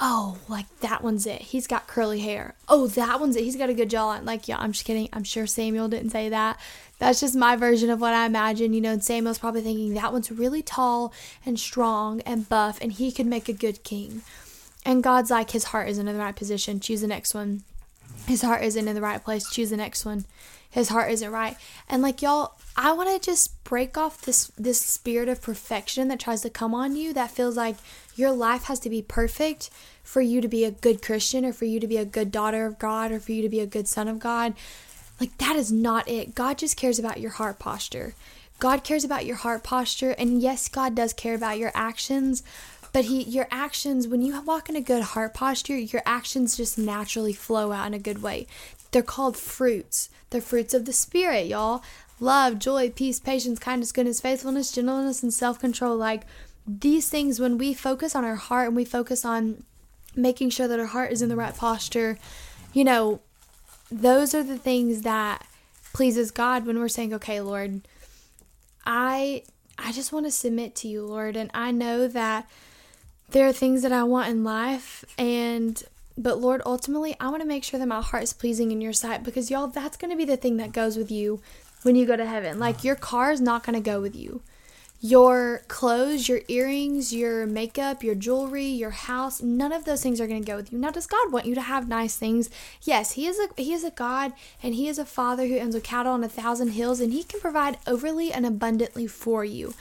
oh, 0.00 0.38
like 0.48 0.66
that 0.80 1.02
one's 1.02 1.26
it. 1.26 1.42
He's 1.42 1.66
got 1.66 1.86
curly 1.86 2.20
hair. 2.20 2.54
Oh, 2.68 2.86
that 2.88 3.20
one's 3.20 3.36
it. 3.36 3.44
He's 3.44 3.56
got 3.56 3.70
a 3.70 3.74
good 3.74 3.90
jawline. 3.90 4.24
Like, 4.24 4.48
yeah, 4.48 4.56
I'm 4.58 4.72
just 4.72 4.84
kidding. 4.84 5.08
I'm 5.12 5.24
sure 5.24 5.46
Samuel 5.46 5.88
didn't 5.88 6.10
say 6.10 6.28
that. 6.28 6.58
That's 6.98 7.20
just 7.20 7.36
my 7.36 7.56
version 7.56 7.90
of 7.90 8.00
what 8.00 8.14
I 8.14 8.26
imagine. 8.26 8.72
You 8.72 8.80
know, 8.80 8.92
and 8.92 9.04
Samuel's 9.04 9.38
probably 9.38 9.62
thinking 9.62 9.94
that 9.94 10.12
one's 10.12 10.30
really 10.30 10.62
tall 10.62 11.12
and 11.44 11.58
strong 11.58 12.20
and 12.22 12.48
buff, 12.48 12.78
and 12.80 12.92
he 12.92 13.10
could 13.10 13.26
make 13.26 13.48
a 13.48 13.52
good 13.52 13.82
king. 13.82 14.22
And 14.84 15.02
God's 15.02 15.30
like, 15.30 15.50
his 15.50 15.64
heart 15.64 15.88
isn't 15.88 16.08
in 16.08 16.16
the 16.16 16.22
right 16.22 16.36
position. 16.36 16.80
Choose 16.80 17.00
the 17.00 17.08
next 17.08 17.34
one. 17.34 17.62
his 18.26 18.42
heart 18.42 18.62
isn't 18.62 18.88
in 18.88 18.94
the 18.94 19.02
right 19.02 19.22
place. 19.22 19.48
Choose 19.50 19.70
the 19.70 19.76
next 19.76 20.04
one. 20.04 20.24
His 20.70 20.90
heart 20.90 21.10
isn't 21.10 21.30
right. 21.30 21.56
And 21.88 22.02
like 22.02 22.22
y'all, 22.22 22.54
I 22.76 22.92
want 22.92 23.08
to 23.08 23.24
just 23.24 23.62
break 23.64 23.98
off 23.98 24.22
this 24.22 24.52
this 24.56 24.80
spirit 24.80 25.28
of 25.28 25.42
perfection 25.42 26.08
that 26.08 26.20
tries 26.20 26.42
to 26.42 26.50
come 26.50 26.74
on 26.74 26.94
you 26.94 27.12
that 27.14 27.30
feels 27.30 27.56
like 27.56 27.76
your 28.14 28.32
life 28.32 28.64
has 28.64 28.78
to 28.80 28.90
be 28.90 29.02
perfect 29.02 29.70
for 30.02 30.20
you 30.20 30.40
to 30.40 30.48
be 30.48 30.64
a 30.64 30.70
good 30.70 31.02
Christian 31.02 31.44
or 31.44 31.52
for 31.52 31.64
you 31.64 31.80
to 31.80 31.86
be 31.86 31.96
a 31.96 32.04
good 32.04 32.30
daughter 32.30 32.66
of 32.66 32.78
God 32.78 33.12
or 33.12 33.20
for 33.20 33.32
you 33.32 33.42
to 33.42 33.48
be 33.48 33.60
a 33.60 33.66
good 33.66 33.88
son 33.88 34.08
of 34.08 34.18
God. 34.18 34.54
Like 35.20 35.36
that 35.38 35.56
is 35.56 35.72
not 35.72 36.08
it. 36.08 36.34
God 36.34 36.58
just 36.58 36.76
cares 36.76 36.98
about 36.98 37.20
your 37.20 37.32
heart 37.32 37.58
posture. 37.58 38.14
God 38.58 38.84
cares 38.84 39.04
about 39.04 39.26
your 39.26 39.36
heart 39.36 39.62
posture 39.62 40.10
and 40.12 40.40
yes, 40.42 40.68
God 40.68 40.94
does 40.94 41.12
care 41.12 41.34
about 41.34 41.58
your 41.58 41.72
actions, 41.74 42.42
but 42.92 43.06
he 43.06 43.22
your 43.22 43.48
actions 43.50 44.06
when 44.08 44.22
you 44.22 44.40
walk 44.42 44.68
in 44.68 44.76
a 44.76 44.80
good 44.80 45.02
heart 45.02 45.34
posture, 45.34 45.76
your 45.76 46.02
actions 46.06 46.56
just 46.56 46.78
naturally 46.78 47.32
flow 47.32 47.72
out 47.72 47.86
in 47.86 47.94
a 47.94 47.98
good 47.98 48.22
way. 48.22 48.46
They're 48.90 49.02
called 49.02 49.36
fruits. 49.36 50.10
They're 50.30 50.40
fruits 50.40 50.74
of 50.74 50.84
the 50.84 50.92
spirit, 50.92 51.46
y'all. 51.46 51.82
Love, 52.20 52.58
joy, 52.58 52.90
peace, 52.90 53.20
patience, 53.20 53.58
kindness, 53.58 53.92
goodness, 53.92 54.20
faithfulness, 54.20 54.72
gentleness, 54.72 55.22
and 55.22 55.32
self-control. 55.32 55.96
Like 55.96 56.24
these 56.66 57.08
things 57.08 57.40
when 57.40 57.58
we 57.58 57.74
focus 57.74 58.14
on 58.14 58.24
our 58.24 58.36
heart 58.36 58.68
and 58.68 58.76
we 58.76 58.84
focus 58.84 59.24
on 59.24 59.64
making 60.16 60.50
sure 60.50 60.66
that 60.68 60.80
our 60.80 60.86
heart 60.86 61.12
is 61.12 61.22
in 61.22 61.28
the 61.28 61.36
right 61.36 61.56
posture, 61.56 62.18
you 62.72 62.84
know, 62.84 63.20
those 63.90 64.34
are 64.34 64.42
the 64.42 64.58
things 64.58 65.02
that 65.02 65.46
pleases 65.92 66.30
God 66.30 66.66
when 66.66 66.78
we're 66.78 66.88
saying, 66.88 67.14
"Okay, 67.14 67.40
Lord, 67.40 67.86
I 68.84 69.44
I 69.78 69.92
just 69.92 70.12
want 70.12 70.26
to 70.26 70.32
submit 70.32 70.74
to 70.76 70.88
you, 70.88 71.06
Lord, 71.06 71.36
and 71.36 71.50
I 71.54 71.70
know 71.70 72.08
that 72.08 72.48
there 73.30 73.46
are 73.46 73.52
things 73.52 73.82
that 73.82 73.92
I 73.92 74.02
want 74.02 74.28
in 74.28 74.42
life 74.42 75.04
and 75.16 75.82
but 76.18 76.40
Lord, 76.40 76.62
ultimately, 76.66 77.14
I 77.20 77.28
want 77.28 77.42
to 77.42 77.48
make 77.48 77.62
sure 77.62 77.78
that 77.78 77.86
my 77.86 78.02
heart 78.02 78.24
is 78.24 78.32
pleasing 78.32 78.72
in 78.72 78.80
your 78.80 78.92
sight 78.92 79.22
because 79.22 79.50
y'all, 79.50 79.68
that's 79.68 79.96
going 79.96 80.10
to 80.10 80.16
be 80.16 80.24
the 80.24 80.36
thing 80.36 80.56
that 80.56 80.72
goes 80.72 80.96
with 80.96 81.12
you 81.12 81.40
when 81.82 81.94
you 81.94 82.06
go 82.06 82.16
to 82.16 82.26
heaven. 82.26 82.58
Like 82.58 82.82
your 82.82 82.96
car 82.96 83.30
is 83.30 83.40
not 83.40 83.64
going 83.64 83.74
to 83.74 83.90
go 83.90 84.00
with 84.00 84.16
you. 84.16 84.42
Your 85.00 85.62
clothes, 85.68 86.28
your 86.28 86.40
earrings, 86.48 87.14
your 87.14 87.46
makeup, 87.46 88.02
your 88.02 88.16
jewelry, 88.16 88.66
your 88.66 88.90
house, 88.90 89.40
none 89.40 89.70
of 89.70 89.84
those 89.84 90.02
things 90.02 90.20
are 90.20 90.26
going 90.26 90.42
to 90.42 90.50
go 90.50 90.56
with 90.56 90.72
you. 90.72 90.78
Now, 90.78 90.90
does 90.90 91.06
God 91.06 91.30
want 91.32 91.46
you 91.46 91.54
to 91.54 91.60
have 91.60 91.86
nice 91.86 92.16
things? 92.16 92.50
Yes, 92.82 93.12
he 93.12 93.28
is 93.28 93.38
a 93.38 93.48
he 93.56 93.72
is 93.72 93.84
a 93.84 93.92
God 93.92 94.32
and 94.60 94.74
he 94.74 94.88
is 94.88 94.98
a 94.98 95.04
father 95.04 95.46
who 95.46 95.60
owns 95.60 95.76
a 95.76 95.80
cattle 95.80 96.14
on 96.14 96.24
a 96.24 96.28
thousand 96.28 96.70
hills 96.70 96.98
and 96.98 97.12
he 97.12 97.22
can 97.22 97.38
provide 97.38 97.78
overly 97.86 98.32
and 98.32 98.44
abundantly 98.44 99.06
for 99.06 99.44
you. 99.44 99.72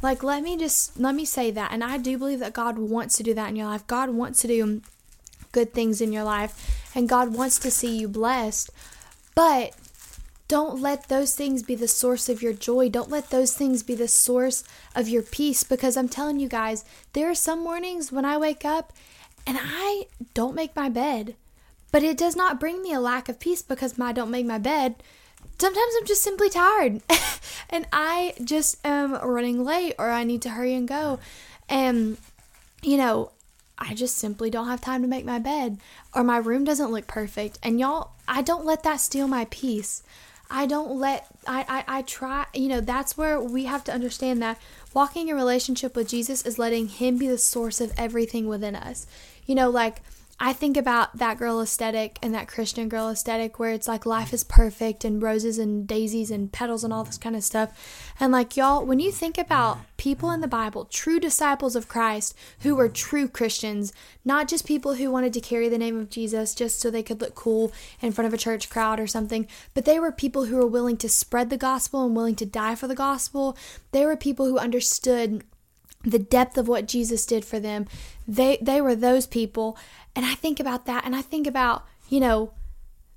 Like 0.00 0.22
let 0.22 0.42
me 0.42 0.56
just 0.56 0.98
let 0.98 1.14
me 1.14 1.26
say 1.26 1.50
that 1.50 1.70
and 1.70 1.84
I 1.84 1.98
do 1.98 2.16
believe 2.16 2.38
that 2.38 2.54
God 2.54 2.78
wants 2.78 3.18
to 3.18 3.22
do 3.22 3.34
that 3.34 3.50
in 3.50 3.56
your 3.56 3.66
life. 3.66 3.86
God 3.86 4.08
wants 4.08 4.40
to 4.40 4.48
do 4.48 4.80
good 5.52 5.72
things 5.72 6.00
in 6.00 6.12
your 6.12 6.24
life 6.24 6.90
and 6.94 7.08
God 7.08 7.34
wants 7.34 7.58
to 7.60 7.70
see 7.70 7.98
you 7.98 8.08
blessed. 8.08 8.70
But 9.34 9.74
don't 10.48 10.82
let 10.82 11.08
those 11.08 11.34
things 11.34 11.62
be 11.62 11.74
the 11.74 11.88
source 11.88 12.28
of 12.28 12.42
your 12.42 12.52
joy. 12.52 12.88
Don't 12.90 13.10
let 13.10 13.30
those 13.30 13.54
things 13.54 13.82
be 13.82 13.94
the 13.94 14.08
source 14.08 14.64
of 14.94 15.08
your 15.08 15.22
peace 15.22 15.64
because 15.64 15.96
I'm 15.96 16.08
telling 16.08 16.38
you 16.38 16.48
guys, 16.48 16.84
there 17.14 17.30
are 17.30 17.34
some 17.34 17.64
mornings 17.64 18.12
when 18.12 18.24
I 18.24 18.36
wake 18.36 18.64
up 18.64 18.92
and 19.46 19.58
I 19.60 20.08
don't 20.34 20.54
make 20.54 20.76
my 20.76 20.88
bed. 20.88 21.36
But 21.90 22.02
it 22.02 22.16
does 22.16 22.36
not 22.36 22.60
bring 22.60 22.82
me 22.82 22.92
a 22.92 23.00
lack 23.00 23.28
of 23.28 23.40
peace 23.40 23.62
because 23.62 23.98
I 23.98 24.12
don't 24.12 24.30
make 24.30 24.46
my 24.46 24.58
bed. 24.58 24.96
Sometimes 25.58 25.94
I'm 25.98 26.06
just 26.06 26.22
simply 26.22 26.50
tired 26.50 27.00
and 27.70 27.86
I 27.92 28.34
just 28.42 28.84
am 28.86 29.14
running 29.14 29.64
late 29.64 29.94
or 29.98 30.10
I 30.10 30.24
need 30.24 30.42
to 30.42 30.50
hurry 30.50 30.74
and 30.74 30.88
go. 30.88 31.18
And, 31.68 32.16
you 32.82 32.96
know, 32.96 33.30
I 33.84 33.94
just 33.94 34.16
simply 34.16 34.48
don't 34.48 34.68
have 34.68 34.80
time 34.80 35.02
to 35.02 35.08
make 35.08 35.24
my 35.24 35.40
bed 35.40 35.78
or 36.14 36.22
my 36.22 36.36
room 36.36 36.62
doesn't 36.62 36.92
look 36.92 37.08
perfect. 37.08 37.58
And 37.64 37.80
y'all, 37.80 38.12
I 38.28 38.40
don't 38.40 38.64
let 38.64 38.84
that 38.84 39.00
steal 39.00 39.26
my 39.26 39.46
peace. 39.50 40.04
I 40.48 40.66
don't 40.66 40.98
let 41.00 41.26
I, 41.46 41.64
I 41.68 41.98
I 41.98 42.02
try 42.02 42.44
you 42.54 42.68
know 42.68 42.80
that's 42.80 43.16
where 43.16 43.40
we 43.40 43.64
have 43.64 43.84
to 43.84 43.92
understand 43.92 44.42
that 44.42 44.60
walking 44.92 45.28
in 45.28 45.34
relationship 45.34 45.96
with 45.96 46.08
Jesus 46.08 46.44
is 46.44 46.58
letting 46.58 46.88
him 46.88 47.16
be 47.16 47.26
the 47.26 47.38
source 47.38 47.80
of 47.80 47.92
everything 47.96 48.46
within 48.46 48.76
us. 48.76 49.06
You 49.46 49.54
know 49.54 49.70
like 49.70 50.02
I 50.44 50.52
think 50.52 50.76
about 50.76 51.18
that 51.18 51.38
girl 51.38 51.60
aesthetic 51.60 52.18
and 52.20 52.34
that 52.34 52.48
Christian 52.48 52.88
girl 52.88 53.08
aesthetic 53.08 53.60
where 53.60 53.70
it's 53.70 53.86
like 53.86 54.04
life 54.04 54.32
is 54.32 54.42
perfect 54.42 55.04
and 55.04 55.22
roses 55.22 55.56
and 55.56 55.86
daisies 55.86 56.32
and 56.32 56.50
petals 56.50 56.82
and 56.82 56.92
all 56.92 57.04
this 57.04 57.16
kind 57.16 57.36
of 57.36 57.44
stuff. 57.44 58.12
And 58.18 58.32
like 58.32 58.56
y'all, 58.56 58.84
when 58.84 58.98
you 58.98 59.12
think 59.12 59.38
about 59.38 59.78
people 59.98 60.32
in 60.32 60.40
the 60.40 60.48
Bible, 60.48 60.86
true 60.86 61.20
disciples 61.20 61.76
of 61.76 61.86
Christ 61.86 62.36
who 62.62 62.74
were 62.74 62.88
true 62.88 63.28
Christians, 63.28 63.92
not 64.24 64.48
just 64.48 64.66
people 64.66 64.94
who 64.94 65.12
wanted 65.12 65.32
to 65.34 65.40
carry 65.40 65.68
the 65.68 65.78
name 65.78 65.96
of 65.96 66.10
Jesus 66.10 66.56
just 66.56 66.80
so 66.80 66.90
they 66.90 67.04
could 67.04 67.20
look 67.20 67.36
cool 67.36 67.72
in 68.00 68.10
front 68.10 68.26
of 68.26 68.34
a 68.34 68.36
church 68.36 68.68
crowd 68.68 68.98
or 68.98 69.06
something, 69.06 69.46
but 69.74 69.84
they 69.84 70.00
were 70.00 70.10
people 70.10 70.46
who 70.46 70.56
were 70.56 70.66
willing 70.66 70.96
to 70.96 71.08
spread 71.08 71.50
the 71.50 71.56
gospel 71.56 72.04
and 72.04 72.16
willing 72.16 72.34
to 72.34 72.44
die 72.44 72.74
for 72.74 72.88
the 72.88 72.96
gospel. 72.96 73.56
They 73.92 74.04
were 74.04 74.16
people 74.16 74.46
who 74.46 74.58
understood 74.58 75.44
the 76.04 76.18
depth 76.18 76.58
of 76.58 76.68
what 76.68 76.86
Jesus 76.86 77.26
did 77.26 77.44
for 77.44 77.60
them. 77.60 77.86
They 78.26 78.58
they 78.60 78.80
were 78.80 78.94
those 78.94 79.26
people 79.26 79.76
and 80.14 80.24
I 80.24 80.34
think 80.34 80.60
about 80.60 80.86
that 80.86 81.04
and 81.04 81.14
I 81.14 81.22
think 81.22 81.46
about, 81.46 81.86
you 82.08 82.20
know, 82.20 82.52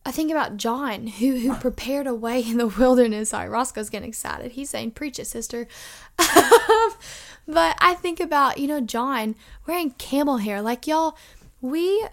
I 0.06 0.12
think 0.12 0.30
about 0.30 0.58
John 0.58 1.08
who 1.08 1.38
who 1.38 1.56
prepared 1.56 2.08
a 2.08 2.13
way 2.13 2.42
in 2.42 2.58
the 2.58 2.68
wilderness. 2.80 3.30
Sorry, 3.30 3.50
Roscoe's 3.50 3.89
getting 3.89 4.10
excited. 4.10 4.51
He's 4.51 4.70
saying, 4.70 4.92
"Preach 4.92 5.20
it, 5.20 5.25
sister." 5.25 5.68
but 6.18 7.75
I 7.80 7.96
think 8.00 8.20
about, 8.20 8.58
you 8.58 8.68
know, 8.68 8.82
John 8.82 9.36
wearing 9.68 9.92
camel 9.92 10.38
hair. 10.38 10.62
Like 10.62 10.86
y'all, 10.86 11.18
we 11.62 12.08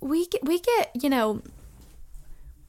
we 0.00 0.26
get, 0.26 0.44
we 0.44 0.58
get, 0.58 0.90
you 1.00 1.08
know, 1.08 1.42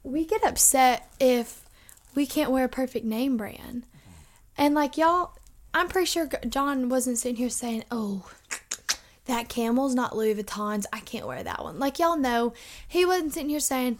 we 0.03 0.25
get 0.25 0.43
upset 0.43 1.09
if 1.19 1.67
we 2.15 2.25
can't 2.25 2.51
wear 2.51 2.65
a 2.65 2.69
perfect 2.69 3.05
name 3.05 3.37
brand. 3.37 3.83
And 4.57 4.73
like 4.73 4.97
y'all, 4.97 5.36
I'm 5.77 5.87
pretty 5.87 6.07
sure 6.07 6.29
John 6.49 6.89
wasn't 6.89 7.17
sitting 7.17 7.35
here 7.35 7.49
saying, 7.49 7.83
"Oh, 7.91 8.29
that 9.25 9.49
camel's 9.49 9.95
not 9.95 10.15
Louis 10.15 10.33
Vuitton's. 10.33 10.87
I 10.91 10.99
can't 10.99 11.27
wear 11.27 11.43
that 11.43 11.63
one." 11.63 11.79
Like 11.79 11.99
y'all 11.99 12.17
know, 12.17 12.53
he 12.87 13.05
wasn't 13.05 13.33
sitting 13.33 13.49
here 13.49 13.59
saying, 13.59 13.99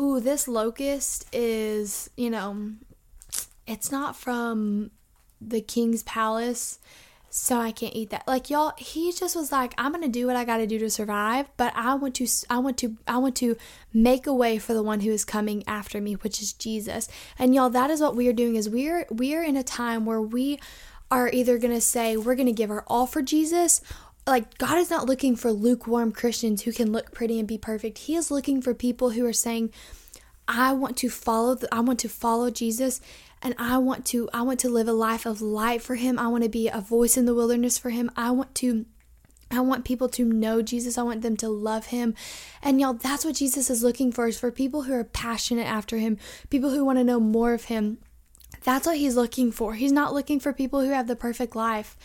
"Ooh, 0.00 0.20
this 0.20 0.48
locust 0.48 1.26
is, 1.32 2.10
you 2.16 2.30
know, 2.30 2.72
it's 3.66 3.92
not 3.92 4.16
from 4.16 4.90
the 5.40 5.60
king's 5.60 6.02
palace." 6.02 6.78
so 7.30 7.58
I 7.58 7.72
can't 7.72 7.94
eat 7.94 8.10
that. 8.10 8.26
Like 8.26 8.50
y'all, 8.50 8.72
he 8.78 9.12
just 9.12 9.36
was 9.36 9.52
like, 9.52 9.74
I'm 9.76 9.92
gonna 9.92 10.08
do 10.08 10.26
what 10.26 10.36
I 10.36 10.44
gotta 10.44 10.66
do 10.66 10.78
to 10.78 10.90
survive, 10.90 11.48
but 11.56 11.72
I 11.76 11.94
want 11.94 12.14
to, 12.16 12.26
I 12.48 12.58
want 12.58 12.78
to, 12.78 12.96
I 13.06 13.18
want 13.18 13.36
to 13.36 13.56
make 13.92 14.26
a 14.26 14.32
way 14.32 14.58
for 14.58 14.72
the 14.74 14.82
one 14.82 15.00
who 15.00 15.10
is 15.10 15.24
coming 15.24 15.62
after 15.66 16.00
me, 16.00 16.14
which 16.14 16.40
is 16.40 16.52
Jesus. 16.52 17.08
And 17.38 17.54
y'all, 17.54 17.70
that 17.70 17.90
is 17.90 18.00
what 18.00 18.16
we 18.16 18.28
are 18.28 18.32
doing. 18.32 18.56
Is 18.56 18.68
we 18.68 18.88
are 18.88 19.06
we 19.10 19.34
are 19.34 19.42
in 19.42 19.56
a 19.56 19.62
time 19.62 20.04
where 20.04 20.22
we 20.22 20.58
are 21.10 21.30
either 21.32 21.58
going 21.58 21.74
to 21.74 21.80
say 21.80 22.16
we're 22.16 22.34
going 22.34 22.46
to 22.46 22.52
give 22.52 22.70
our 22.70 22.84
all 22.86 23.06
for 23.06 23.22
Jesus 23.22 23.80
like 24.26 24.58
God 24.58 24.78
is 24.78 24.90
not 24.90 25.06
looking 25.06 25.36
for 25.36 25.50
lukewarm 25.50 26.12
Christians 26.12 26.62
who 26.62 26.72
can 26.72 26.92
look 26.92 27.12
pretty 27.12 27.38
and 27.38 27.48
be 27.48 27.56
perfect. 27.56 27.98
He 27.98 28.14
is 28.14 28.30
looking 28.30 28.60
for 28.60 28.74
people 28.74 29.10
who 29.10 29.24
are 29.24 29.32
saying 29.32 29.72
I 30.46 30.72
want 30.72 30.96
to 30.98 31.10
follow 31.10 31.54
the, 31.54 31.68
I 31.74 31.80
want 31.80 31.98
to 32.00 32.08
follow 32.08 32.50
Jesus 32.50 33.00
and 33.42 33.54
I 33.58 33.78
want 33.78 34.04
to 34.06 34.28
I 34.32 34.42
want 34.42 34.60
to 34.60 34.68
live 34.68 34.88
a 34.88 34.92
life 34.92 35.26
of 35.26 35.40
light 35.40 35.82
for 35.82 35.94
him. 35.94 36.18
I 36.18 36.28
want 36.28 36.44
to 36.44 36.50
be 36.50 36.68
a 36.68 36.80
voice 36.80 37.16
in 37.16 37.26
the 37.26 37.34
wilderness 37.34 37.78
for 37.78 37.90
him. 37.90 38.10
I 38.16 38.30
want 38.30 38.54
to 38.56 38.86
I 39.50 39.60
want 39.60 39.86
people 39.86 40.08
to 40.10 40.24
know 40.24 40.60
Jesus. 40.60 40.98
I 40.98 41.02
want 41.02 41.22
them 41.22 41.36
to 41.38 41.48
love 41.48 41.86
him. 41.86 42.14
And 42.62 42.80
y'all, 42.80 42.92
that's 42.92 43.24
what 43.24 43.36
Jesus 43.36 43.70
is 43.70 43.82
looking 43.82 44.12
for 44.12 44.28
is 44.28 44.38
for 44.38 44.50
people 44.50 44.82
who 44.82 44.92
are 44.92 45.04
passionate 45.04 45.66
after 45.66 45.96
him, 45.96 46.18
people 46.50 46.70
who 46.70 46.84
want 46.84 46.98
to 46.98 47.04
know 47.04 47.18
more 47.18 47.54
of 47.54 47.64
him. 47.64 47.98
That's 48.64 48.86
what 48.86 48.96
he's 48.96 49.16
looking 49.16 49.52
for. 49.52 49.74
He's 49.74 49.92
not 49.92 50.14
looking 50.14 50.40
for 50.40 50.52
people 50.52 50.80
who 50.80 50.90
have 50.90 51.06
the 51.06 51.16
perfect 51.16 51.56
life. 51.56 51.96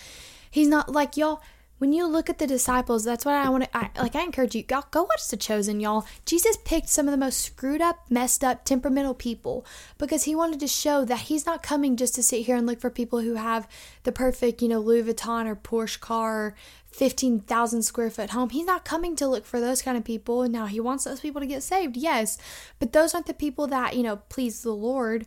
He's 0.49 0.67
not 0.67 0.91
like 0.91 1.17
y'all. 1.17 1.41
When 1.79 1.91
you 1.91 2.07
look 2.07 2.29
at 2.29 2.37
the 2.37 2.47
disciples, 2.47 3.03
that's 3.03 3.25
what 3.25 3.33
I 3.33 3.49
want 3.49 3.65
to 3.65 3.77
I, 3.77 3.89
like. 3.97 4.15
I 4.15 4.21
encourage 4.23 4.55
you, 4.55 4.63
y'all, 4.69 4.85
go 4.91 5.03
watch 5.03 5.27
The 5.27 5.35
Chosen, 5.35 5.81
y'all. 5.81 6.05
Jesus 6.25 6.55
picked 6.63 6.87
some 6.87 7.07
of 7.07 7.11
the 7.11 7.17
most 7.17 7.41
screwed 7.41 7.81
up, 7.81 8.05
messed 8.09 8.41
up, 8.41 8.63
temperamental 8.63 9.15
people 9.15 9.65
because 9.97 10.23
he 10.23 10.33
wanted 10.33 10.61
to 10.61 10.67
show 10.67 11.03
that 11.03 11.21
he's 11.21 11.45
not 11.45 11.61
coming 11.61 11.97
just 11.97 12.15
to 12.15 12.23
sit 12.23 12.45
here 12.45 12.55
and 12.55 12.65
look 12.65 12.79
for 12.79 12.89
people 12.89 13.19
who 13.19 13.33
have 13.33 13.67
the 14.03 14.13
perfect, 14.13 14.61
you 14.61 14.69
know, 14.69 14.79
Louis 14.79 15.03
Vuitton 15.03 15.45
or 15.45 15.57
Porsche 15.57 15.99
car 15.99 16.45
or 16.45 16.55
15,000 16.93 17.81
square 17.81 18.11
foot 18.11 18.29
home. 18.29 18.51
He's 18.51 18.67
not 18.67 18.85
coming 18.85 19.15
to 19.17 19.27
look 19.27 19.45
for 19.45 19.59
those 19.59 19.81
kind 19.81 19.97
of 19.97 20.05
people. 20.05 20.47
Now, 20.47 20.67
he 20.67 20.79
wants 20.79 21.03
those 21.03 21.19
people 21.19 21.41
to 21.41 21.47
get 21.47 21.63
saved, 21.63 21.97
yes, 21.97 22.37
but 22.79 22.93
those 22.93 23.13
aren't 23.13 23.25
the 23.25 23.33
people 23.33 23.67
that, 23.67 23.97
you 23.97 24.03
know, 24.03 24.17
please 24.29 24.61
the 24.61 24.71
Lord. 24.71 25.25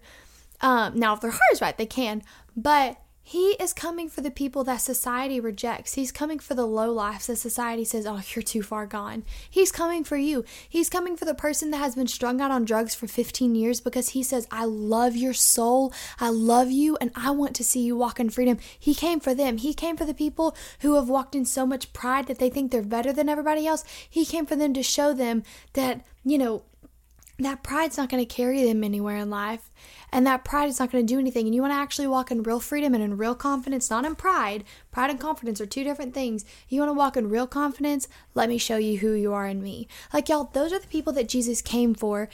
Um, 0.61 0.99
now, 0.99 1.15
if 1.15 1.21
their 1.21 1.31
heart 1.31 1.53
is 1.53 1.61
right, 1.61 1.77
they 1.77 1.87
can. 1.87 2.23
But 2.57 2.99
he 3.29 3.57
is 3.59 3.73
coming 3.73 4.09
for 4.09 4.21
the 4.21 4.31
people 4.31 4.63
that 4.63 4.77
society 4.77 5.41
rejects. 5.41 5.95
He's 5.95 6.13
coming 6.13 6.39
for 6.39 6.55
the 6.55 6.65
low 6.65 6.93
lives 6.93 7.27
that 7.27 7.39
society 7.39 7.85
says, 7.85 8.07
oh, 8.07 8.23
you're 8.33 8.43
too 8.45 8.63
far 8.63 8.87
gone. 8.87 9.25
He's 9.51 9.73
coming 9.73 10.05
for 10.05 10.17
you. 10.17 10.45
He's 10.69 10.89
coming 10.89 11.17
for 11.17 11.25
the 11.25 11.35
person 11.35 11.73
that 11.73 11.79
has 11.79 11.97
been 11.97 12.07
strung 12.07 12.41
out 12.41 12.53
on 12.53 12.65
drugs 12.65 12.95
for 12.95 13.09
15 13.09 13.57
years 13.57 13.81
because 13.81 14.11
he 14.11 14.23
says, 14.23 14.47
I 14.53 14.65
love 14.65 15.17
your 15.17 15.35
soul. 15.35 15.93
I 16.21 16.29
love 16.29 16.71
you 16.71 16.97
and 17.01 17.11
I 17.17 17.33
want 17.33 17.57
to 17.57 17.65
see 17.65 17.81
you 17.81 17.97
walk 17.97 18.21
in 18.21 18.31
freedom. 18.31 18.59
He 18.79 18.95
came 18.95 19.19
for 19.19 19.35
them. 19.35 19.57
He 19.57 19.75
came 19.75 19.97
for 19.97 20.05
the 20.05 20.15
people 20.15 20.57
who 20.83 20.95
have 20.95 21.09
walked 21.09 21.35
in 21.35 21.45
so 21.45 21.67
much 21.67 21.93
pride 21.93 22.29
that 22.29 22.39
they 22.39 22.49
think 22.49 22.71
they're 22.71 22.81
better 22.81 23.13
than 23.13 23.29
everybody 23.29 23.67
else. 23.67 23.83
He 24.09 24.25
came 24.25 24.47
for 24.47 24.55
them 24.55 24.73
to 24.73 24.85
show 24.85 25.13
them 25.13 25.43
that, 25.73 26.07
you 26.25 26.39
know, 26.39 26.63
that 27.39 27.63
pride's 27.63 27.99
not 27.99 28.09
going 28.09 28.25
to 28.25 28.35
carry 28.35 28.65
them 28.65 28.83
anywhere 28.83 29.17
in 29.17 29.29
life. 29.29 29.71
And 30.11 30.27
that 30.27 30.45
pride 30.45 30.69
is 30.69 30.79
not 30.79 30.91
going 30.91 31.07
to 31.07 31.13
do 31.13 31.19
anything. 31.19 31.47
And 31.47 31.55
you 31.55 31.61
want 31.61 31.73
to 31.73 31.79
actually 31.79 32.07
walk 32.07 32.31
in 32.31 32.43
real 32.43 32.61
freedom 32.61 32.95
and 32.95 33.03
in 33.03 33.19
real 33.19 33.35
confidence, 33.35 33.91
not 33.91 34.05
in 34.07 34.15
pride. 34.15 34.65
Pride 34.91 35.11
and 35.11 35.21
confidence 35.21 35.61
are 35.61 35.67
two 35.67 35.85
different 35.85 36.15
things. 36.15 36.45
You 36.69 36.81
want 36.81 36.91
to 36.91 36.95
walk 36.95 37.17
in 37.17 37.29
real 37.29 37.47
confidence? 37.47 38.09
Let 38.35 38.49
me 38.49 38.57
show 38.57 38.79
you 38.79 38.99
who 38.99 39.13
you 39.13 39.35
are 39.35 39.47
in 39.47 39.63
me. 39.63 39.89
Like, 40.15 40.29
y'all, 40.29 40.51
those 40.53 40.73
are 40.73 40.79
the 40.79 40.87
people 40.87 41.13
that 41.15 41.29
Jesus 41.29 41.61
came 41.61 41.95
for. 41.95 42.31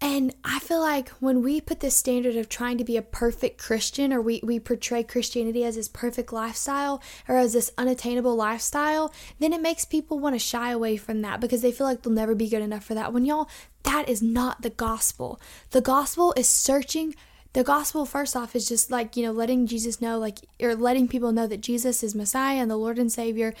And 0.00 0.34
I 0.44 0.58
feel 0.58 0.80
like 0.80 1.08
when 1.20 1.42
we 1.42 1.60
put 1.60 1.80
this 1.80 1.96
standard 1.96 2.36
of 2.36 2.48
trying 2.48 2.76
to 2.78 2.84
be 2.84 2.98
a 2.98 3.02
perfect 3.02 3.58
Christian 3.58 4.12
or 4.12 4.20
we, 4.20 4.40
we 4.42 4.60
portray 4.60 5.02
Christianity 5.02 5.64
as 5.64 5.76
this 5.76 5.88
perfect 5.88 6.32
lifestyle 6.34 7.02
or 7.26 7.36
as 7.36 7.54
this 7.54 7.72
unattainable 7.78 8.36
lifestyle, 8.36 9.12
then 9.38 9.54
it 9.54 9.60
makes 9.62 9.86
people 9.86 10.18
want 10.18 10.34
to 10.34 10.38
shy 10.38 10.70
away 10.70 10.98
from 10.98 11.22
that 11.22 11.40
because 11.40 11.62
they 11.62 11.72
feel 11.72 11.86
like 11.86 12.02
they'll 12.02 12.12
never 12.12 12.34
be 12.34 12.48
good 12.48 12.62
enough 12.62 12.84
for 12.84 12.94
that. 12.94 13.14
When 13.14 13.24
y'all, 13.24 13.48
that 13.84 14.06
is 14.08 14.20
not 14.20 14.60
the 14.60 14.70
gospel. 14.70 15.40
The 15.70 15.80
gospel 15.80 16.34
is 16.36 16.48
searching. 16.48 17.14
The 17.54 17.64
gospel, 17.64 18.04
first 18.04 18.36
off, 18.36 18.54
is 18.54 18.68
just 18.68 18.90
like, 18.90 19.16
you 19.16 19.24
know, 19.24 19.32
letting 19.32 19.66
Jesus 19.66 20.02
know, 20.02 20.18
like, 20.18 20.40
or 20.60 20.74
letting 20.74 21.08
people 21.08 21.32
know 21.32 21.46
that 21.46 21.62
Jesus 21.62 22.02
is 22.02 22.14
Messiah 22.14 22.58
and 22.58 22.70
the 22.70 22.76
Lord 22.76 22.98
and 22.98 23.10
Savior 23.10 23.54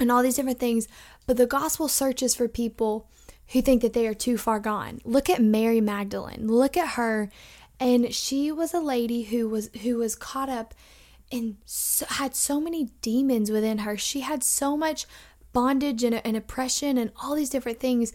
and 0.00 0.10
all 0.10 0.24
these 0.24 0.36
different 0.36 0.58
things. 0.58 0.88
But 1.24 1.36
the 1.36 1.46
gospel 1.46 1.86
searches 1.86 2.34
for 2.34 2.48
people 2.48 3.08
who 3.48 3.62
think 3.62 3.82
that 3.82 3.92
they 3.92 4.06
are 4.06 4.14
too 4.14 4.38
far 4.38 4.60
gone. 4.60 5.00
Look 5.04 5.30
at 5.30 5.42
Mary 5.42 5.80
Magdalene. 5.80 6.48
Look 6.48 6.76
at 6.76 6.90
her 6.90 7.30
and 7.78 8.14
she 8.14 8.50
was 8.50 8.72
a 8.72 8.80
lady 8.80 9.24
who 9.24 9.48
was 9.48 9.70
who 9.82 9.96
was 9.96 10.14
caught 10.14 10.48
up 10.48 10.74
and 11.30 11.56
so, 11.64 12.06
had 12.08 12.34
so 12.34 12.60
many 12.60 12.90
demons 13.02 13.50
within 13.50 13.78
her. 13.78 13.96
She 13.96 14.20
had 14.20 14.42
so 14.42 14.76
much 14.76 15.06
bondage 15.52 16.04
and, 16.04 16.14
and 16.24 16.36
oppression 16.36 16.98
and 16.98 17.10
all 17.22 17.34
these 17.34 17.50
different 17.50 17.80
things. 17.80 18.12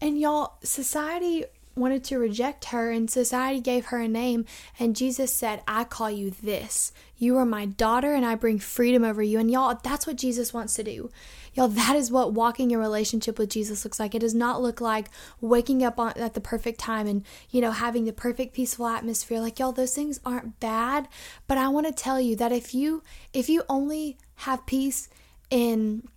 And 0.00 0.18
y'all, 0.18 0.58
society 0.62 1.44
wanted 1.76 2.04
to 2.04 2.18
reject 2.18 2.66
her, 2.66 2.90
and 2.90 3.10
society 3.10 3.60
gave 3.60 3.86
her 3.86 3.98
a 3.98 4.08
name. 4.08 4.44
And 4.78 4.94
Jesus 4.94 5.32
said, 5.32 5.62
I 5.66 5.84
call 5.84 6.10
you 6.10 6.30
this. 6.30 6.92
You 7.16 7.36
are 7.38 7.46
my 7.46 7.66
daughter, 7.66 8.14
and 8.14 8.24
I 8.24 8.34
bring 8.34 8.58
freedom 8.58 9.04
over 9.04 9.22
you. 9.22 9.38
And 9.38 9.50
y'all, 9.50 9.78
that's 9.82 10.06
what 10.06 10.16
Jesus 10.16 10.52
wants 10.52 10.74
to 10.74 10.84
do. 10.84 11.10
Y'all, 11.54 11.68
that 11.68 11.94
is 11.94 12.10
what 12.10 12.32
walking 12.32 12.72
in 12.72 12.78
relationship 12.78 13.38
with 13.38 13.50
Jesus 13.50 13.84
looks 13.84 14.00
like. 14.00 14.14
It 14.14 14.20
does 14.20 14.34
not 14.34 14.60
look 14.60 14.80
like 14.80 15.06
waking 15.40 15.84
up 15.84 15.98
on, 15.98 16.12
at 16.18 16.34
the 16.34 16.40
perfect 16.40 16.80
time 16.80 17.06
and, 17.06 17.24
you 17.50 17.60
know, 17.60 17.70
having 17.70 18.04
the 18.04 18.12
perfect 18.12 18.54
peaceful 18.54 18.86
atmosphere. 18.86 19.40
Like, 19.40 19.58
y'all, 19.58 19.72
those 19.72 19.94
things 19.94 20.20
aren't 20.24 20.58
bad. 20.60 21.08
But 21.46 21.58
I 21.58 21.68
want 21.68 21.86
to 21.86 21.92
tell 21.92 22.20
you 22.20 22.34
that 22.36 22.52
if 22.52 22.74
you, 22.74 23.02
if 23.32 23.48
you 23.48 23.62
only 23.68 24.18
have 24.36 24.66
peace 24.66 25.08
in 25.50 26.08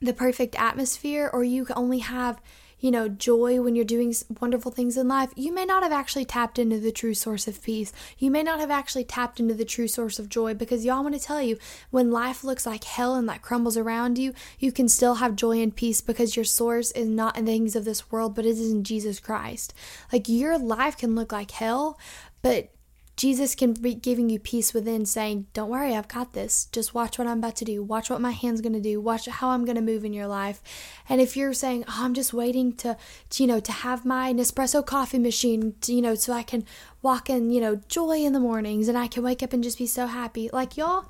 the 0.00 0.12
perfect 0.12 0.54
atmosphere, 0.56 1.30
or 1.32 1.42
you 1.42 1.66
only 1.74 2.00
have, 2.00 2.40
you 2.84 2.90
know, 2.90 3.08
joy 3.08 3.62
when 3.62 3.74
you're 3.74 3.82
doing 3.82 4.14
wonderful 4.42 4.70
things 4.70 4.98
in 4.98 5.08
life, 5.08 5.32
you 5.36 5.50
may 5.54 5.64
not 5.64 5.82
have 5.82 5.90
actually 5.90 6.26
tapped 6.26 6.58
into 6.58 6.78
the 6.78 6.92
true 6.92 7.14
source 7.14 7.48
of 7.48 7.62
peace. 7.62 7.94
You 8.18 8.30
may 8.30 8.42
not 8.42 8.60
have 8.60 8.70
actually 8.70 9.04
tapped 9.04 9.40
into 9.40 9.54
the 9.54 9.64
true 9.64 9.88
source 9.88 10.18
of 10.18 10.28
joy 10.28 10.52
because 10.52 10.84
y'all 10.84 11.02
want 11.02 11.14
to 11.14 11.20
tell 11.20 11.40
you 11.40 11.56
when 11.90 12.10
life 12.10 12.44
looks 12.44 12.66
like 12.66 12.84
hell 12.84 13.14
and 13.14 13.26
that 13.26 13.40
crumbles 13.40 13.78
around 13.78 14.18
you, 14.18 14.34
you 14.58 14.70
can 14.70 14.90
still 14.90 15.14
have 15.14 15.34
joy 15.34 15.62
and 15.62 15.74
peace 15.74 16.02
because 16.02 16.36
your 16.36 16.44
source 16.44 16.90
is 16.90 17.08
not 17.08 17.38
in 17.38 17.46
things 17.46 17.74
of 17.74 17.86
this 17.86 18.12
world, 18.12 18.34
but 18.34 18.44
it 18.44 18.50
is 18.50 18.70
in 18.70 18.84
Jesus 18.84 19.18
Christ. 19.18 19.72
Like 20.12 20.28
your 20.28 20.58
life 20.58 20.98
can 20.98 21.14
look 21.14 21.32
like 21.32 21.52
hell, 21.52 21.98
but 22.42 22.68
Jesus 23.16 23.54
can 23.54 23.74
be 23.74 23.94
giving 23.94 24.28
you 24.28 24.40
peace 24.40 24.74
within, 24.74 25.06
saying, 25.06 25.46
Don't 25.52 25.70
worry, 25.70 25.94
I've 25.94 26.08
got 26.08 26.32
this. 26.32 26.66
Just 26.72 26.94
watch 26.94 27.16
what 27.16 27.28
I'm 27.28 27.38
about 27.38 27.56
to 27.56 27.64
do. 27.64 27.82
Watch 27.82 28.10
what 28.10 28.20
my 28.20 28.32
hand's 28.32 28.60
going 28.60 28.72
to 28.72 28.80
do. 28.80 29.00
Watch 29.00 29.26
how 29.26 29.50
I'm 29.50 29.64
going 29.64 29.76
to 29.76 29.82
move 29.82 30.04
in 30.04 30.12
your 30.12 30.26
life. 30.26 30.60
And 31.08 31.20
if 31.20 31.36
you're 31.36 31.52
saying, 31.52 31.84
oh, 31.86 32.00
I'm 32.00 32.14
just 32.14 32.32
waiting 32.32 32.72
to, 32.76 32.96
to, 33.30 33.42
you 33.42 33.46
know, 33.46 33.60
to 33.60 33.72
have 33.72 34.04
my 34.04 34.32
Nespresso 34.32 34.84
coffee 34.84 35.18
machine, 35.18 35.74
to, 35.82 35.92
you 35.92 36.02
know, 36.02 36.14
so 36.14 36.32
I 36.32 36.42
can 36.42 36.64
walk 37.02 37.30
in, 37.30 37.50
you 37.50 37.60
know, 37.60 37.76
joy 37.88 38.18
in 38.24 38.32
the 38.32 38.40
mornings 38.40 38.88
and 38.88 38.98
I 38.98 39.06
can 39.06 39.22
wake 39.22 39.42
up 39.42 39.52
and 39.52 39.62
just 39.62 39.78
be 39.78 39.86
so 39.86 40.06
happy. 40.06 40.50
Like, 40.52 40.76
y'all, 40.76 41.06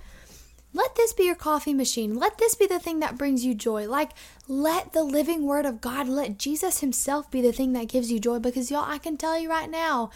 let 0.75 0.97
this 0.97 1.13
be 1.13 1.25
your 1.25 1.37
coffee 1.37 1.73
machine. 1.73 2.15
Let 2.15 2.37
this 2.39 2.55
be 2.57 2.67
the 2.67 2.81
thing 2.81 3.01
that 3.01 3.17
brings 3.17 3.45
you 3.45 3.55
joy. 3.55 3.89
Like, 3.89 4.11
let 4.49 4.93
the 4.93 5.05
living 5.05 5.47
word 5.47 5.65
of 5.65 5.81
God, 5.81 6.09
let 6.09 6.39
Jesus 6.39 6.81
Himself 6.81 7.31
be 7.31 7.41
the 7.41 7.53
thing 7.53 7.73
that 7.73 7.89
gives 7.89 8.11
you 8.11 8.19
joy. 8.19 8.41
Because, 8.41 8.71
y'all, 8.73 8.85
I 8.85 8.99
can 8.99 9.17
tell 9.17 9.39
you 9.39 9.49
right 9.49 9.71
now, 9.71 10.11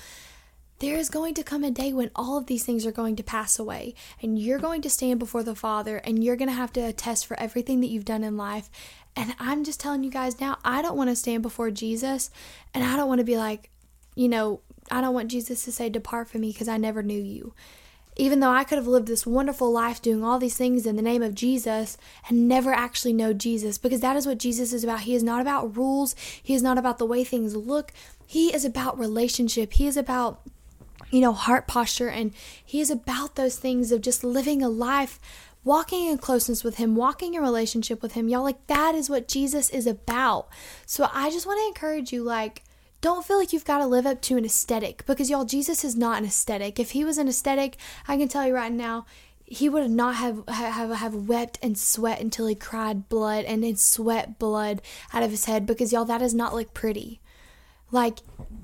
there 0.81 0.97
is 0.97 1.11
going 1.11 1.35
to 1.35 1.43
come 1.43 1.64
a 1.64 1.71
day 1.71 1.93
when 1.93 2.11
all 2.14 2.38
of 2.38 2.47
these 2.47 2.64
things 2.64 2.87
are 2.87 2.93
going 2.93 3.17
to 3.17 3.23
pass 3.23 3.59
away, 3.59 3.95
and 4.23 4.38
you're 4.38 4.59
going 4.59 4.83
to 4.83 4.91
stand 4.91 5.19
before 5.19 5.43
the 5.43 5.55
Father, 5.55 5.97
and 5.99 6.23
you're 6.23 6.37
going 6.37 6.49
to 6.49 6.55
have 6.55 6.73
to 6.75 6.81
attest 6.81 7.27
for 7.27 7.38
everything 7.41 7.81
that 7.81 7.88
you've 7.88 8.05
done 8.05 8.23
in 8.23 8.37
life. 8.37 8.71
And 9.17 9.35
I'm 9.41 9.64
just 9.64 9.81
telling 9.81 10.05
you 10.05 10.11
guys 10.11 10.41
now, 10.41 10.59
I 10.64 10.81
don't 10.83 10.97
want 10.97 11.11
to 11.11 11.17
stand 11.17 11.43
before 11.43 11.71
Jesus, 11.73 12.31
and 12.73 12.85
I 12.85 12.97
don't 12.97 13.09
want 13.09 13.19
to 13.19 13.25
be 13.25 13.37
like, 13.37 13.71
you 14.14 14.29
know, 14.29 14.61
I 14.91 15.01
don't 15.01 15.14
want 15.14 15.31
Jesus 15.31 15.64
to 15.64 15.73
say, 15.73 15.88
Depart 15.88 16.29
from 16.29 16.43
me 16.43 16.53
because 16.53 16.69
I 16.69 16.77
never 16.77 17.03
knew 17.03 17.21
you. 17.21 17.55
Even 18.17 18.41
though 18.41 18.51
I 18.51 18.64
could 18.64 18.79
have 18.79 18.87
lived 18.88 19.07
this 19.07 19.27
wonderful 19.27 19.71
life 19.71 20.03
doing 20.03 20.25
all 20.25 20.41
these 20.41 20.57
things 20.57 20.87
in 20.87 20.97
the 20.97 21.03
name 21.03 21.23
of 21.23 21.37
Jesus 21.37 21.97
and 22.29 22.49
never 22.49 22.73
actually 22.73 23.12
know 23.12 23.33
Jesus, 23.33 23.79
because 23.79 24.01
that 24.01 24.17
is 24.17 24.27
what 24.27 24.38
Jesus 24.38 24.73
is 24.73 24.83
about. 24.83 25.01
He 25.01 25.14
is 25.14 25.23
not 25.23 25.41
about 25.41 25.77
rules, 25.77 26.14
He 26.41 26.55
is 26.55 26.62
not 26.62 26.79
about 26.79 26.99
the 26.99 27.07
way 27.07 27.25
things 27.25 27.57
look, 27.57 27.93
He 28.27 28.55
is 28.55 28.64
about 28.64 28.99
relationship. 28.99 29.73
He 29.73 29.87
is 29.87 29.97
about 29.97 30.41
you 31.11 31.21
know, 31.21 31.33
heart 31.33 31.66
posture. 31.66 32.09
And 32.09 32.33
He 32.64 32.81
is 32.81 32.90
about 32.90 33.35
those 33.37 33.57
things 33.57 33.92
of 33.92 34.01
just 34.01 34.25
living 34.25 34.62
a 34.62 34.68
life, 34.68 35.18
walking 35.64 36.07
in 36.07 36.18
closeness 36.18 36.64
with 36.64 36.77
Him, 36.77 36.97
walking 36.97 37.35
in 37.35 37.42
relationship 37.42 38.03
with 38.03 38.12
Him. 38.12 38.29
Y'all, 38.29 38.42
like, 38.42 38.66
that 38.66 38.94
is 38.94 39.11
what 39.11 39.29
Jesus 39.29 39.71
is 39.71 39.87
about. 39.87 40.49
So 40.87 41.09
I 41.12 41.31
just 41.31 41.47
want 41.47 41.61
to 41.61 41.68
encourage 41.68 42.12
you, 42.12 42.23
like, 42.23 42.62
don't 43.01 43.25
feel 43.25 43.38
like 43.38 43.53
you've 43.53 43.64
got 43.64 43.79
to 43.79 43.87
live 43.87 44.07
up 44.07 44.21
to 44.23 44.37
an 44.37 44.44
aesthetic 44.44 45.07
because 45.07 45.31
y'all 45.31 45.44
Jesus 45.44 45.85
is 45.85 45.97
not 45.97 46.18
an 46.18 46.25
aesthetic. 46.25 46.81
If 46.81 46.90
he 46.90 47.05
was 47.05 47.18
an 47.18 47.29
aesthetic, 47.29 47.77
I 48.09 48.16
can 48.16 48.29
tell 48.29 48.47
you 48.47 48.55
right 48.55 48.73
now, 48.73 49.07
he 49.44 49.68
would 49.68 49.90
not 49.90 50.16
have 50.16 50.47
have 50.49 50.90
have 50.90 51.14
wept 51.14 51.59
and 51.62 51.79
sweat 51.79 52.21
until 52.21 52.47
he 52.47 52.55
cried 52.55 53.09
blood 53.09 53.44
and 53.47 53.62
then 53.62 53.77
sweat 53.77 54.38
blood 54.38 54.83
out 55.12 55.23
of 55.23 55.31
his 55.31 55.47
head 55.47 55.64
because 55.64 55.92
y'all 55.92 56.05
that 56.05 56.18
does 56.18 56.35
not 56.35 56.55
look 56.55 56.75
pretty. 56.75 57.21
Like 57.90 58.18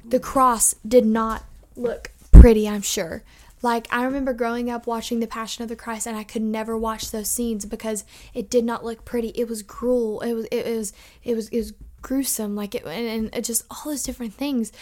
the 0.04 0.20
cross 0.20 0.74
did 0.86 1.06
not 1.06 1.44
look 1.76 2.10
pretty, 2.44 2.68
I'm 2.68 2.82
sure. 2.82 3.22
Like, 3.62 3.88
I 3.90 4.04
remember 4.04 4.34
growing 4.34 4.68
up 4.68 4.86
watching 4.86 5.18
The 5.18 5.26
Passion 5.26 5.62
of 5.62 5.70
the 5.70 5.76
Christ, 5.76 6.06
and 6.06 6.14
I 6.14 6.24
could 6.24 6.42
never 6.42 6.76
watch 6.76 7.10
those 7.10 7.30
scenes 7.30 7.64
because 7.64 8.04
it 8.34 8.50
did 8.50 8.66
not 8.66 8.84
look 8.84 9.06
pretty. 9.06 9.28
It 9.28 9.48
was 9.48 9.62
cruel. 9.62 10.20
It 10.20 10.34
was, 10.34 10.44
it 10.50 10.66
was, 10.66 10.92
it 11.22 11.34
was, 11.36 11.48
it 11.48 11.56
was 11.56 11.72
gruesome. 12.02 12.54
Like, 12.54 12.74
it, 12.74 12.84
and, 12.84 13.34
and 13.34 13.42
just 13.42 13.64
all 13.70 13.84
those 13.86 14.02
different 14.02 14.34
things. 14.34 14.72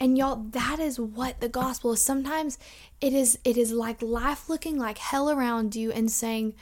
And 0.00 0.18
y'all, 0.18 0.42
that 0.50 0.80
is 0.80 0.98
what 0.98 1.40
the 1.40 1.48
gospel 1.48 1.92
is. 1.92 2.02
Sometimes 2.02 2.58
it 3.00 3.12
is, 3.12 3.38
it 3.44 3.56
is 3.56 3.70
like 3.70 4.02
life 4.02 4.48
looking 4.48 4.76
like 4.76 4.98
hell 4.98 5.30
around 5.30 5.76
you 5.76 5.92
and 5.92 6.10
saying, 6.10 6.56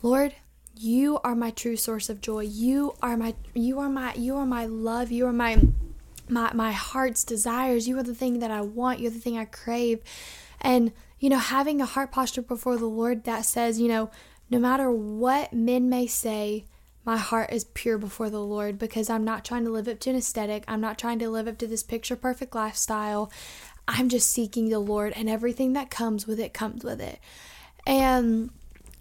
Lord, 0.00 0.32
you 0.74 1.18
are 1.22 1.34
my 1.34 1.50
true 1.50 1.76
source 1.76 2.08
of 2.08 2.22
joy. 2.22 2.44
You 2.44 2.94
are 3.02 3.18
my, 3.18 3.34
you 3.52 3.78
are 3.80 3.90
my, 3.90 4.14
you 4.14 4.36
are 4.38 4.46
my 4.46 4.64
love. 4.64 5.12
You 5.12 5.26
are 5.26 5.34
my, 5.34 5.60
my 6.28 6.52
my 6.52 6.72
heart's 6.72 7.24
desires. 7.24 7.88
You 7.88 7.98
are 7.98 8.02
the 8.02 8.14
thing 8.14 8.38
that 8.40 8.50
I 8.50 8.60
want. 8.60 9.00
You're 9.00 9.10
the 9.10 9.18
thing 9.18 9.38
I 9.38 9.44
crave. 9.44 10.00
And 10.60 10.92
you 11.18 11.30
know, 11.30 11.38
having 11.38 11.80
a 11.80 11.86
heart 11.86 12.12
posture 12.12 12.42
before 12.42 12.76
the 12.76 12.86
Lord 12.86 13.24
that 13.24 13.46
says, 13.46 13.80
you 13.80 13.88
know, 13.88 14.10
no 14.50 14.58
matter 14.58 14.90
what 14.90 15.52
men 15.52 15.88
may 15.88 16.06
say, 16.06 16.66
my 17.04 17.16
heart 17.16 17.52
is 17.52 17.64
pure 17.64 17.98
before 17.98 18.30
the 18.30 18.42
Lord 18.42 18.78
because 18.78 19.08
I'm 19.08 19.24
not 19.24 19.44
trying 19.44 19.64
to 19.64 19.70
live 19.70 19.88
up 19.88 20.00
to 20.00 20.10
an 20.10 20.16
aesthetic. 20.16 20.64
I'm 20.66 20.80
not 20.80 20.98
trying 20.98 21.18
to 21.20 21.30
live 21.30 21.48
up 21.48 21.56
to 21.58 21.66
this 21.66 21.82
picture 21.82 22.16
perfect 22.16 22.54
lifestyle. 22.54 23.30
I'm 23.88 24.08
just 24.08 24.30
seeking 24.30 24.68
the 24.68 24.80
Lord 24.80 25.12
and 25.14 25.30
everything 25.30 25.72
that 25.74 25.90
comes 25.90 26.26
with 26.26 26.40
it 26.40 26.52
comes 26.52 26.84
with 26.84 27.00
it. 27.00 27.20
And 27.86 28.50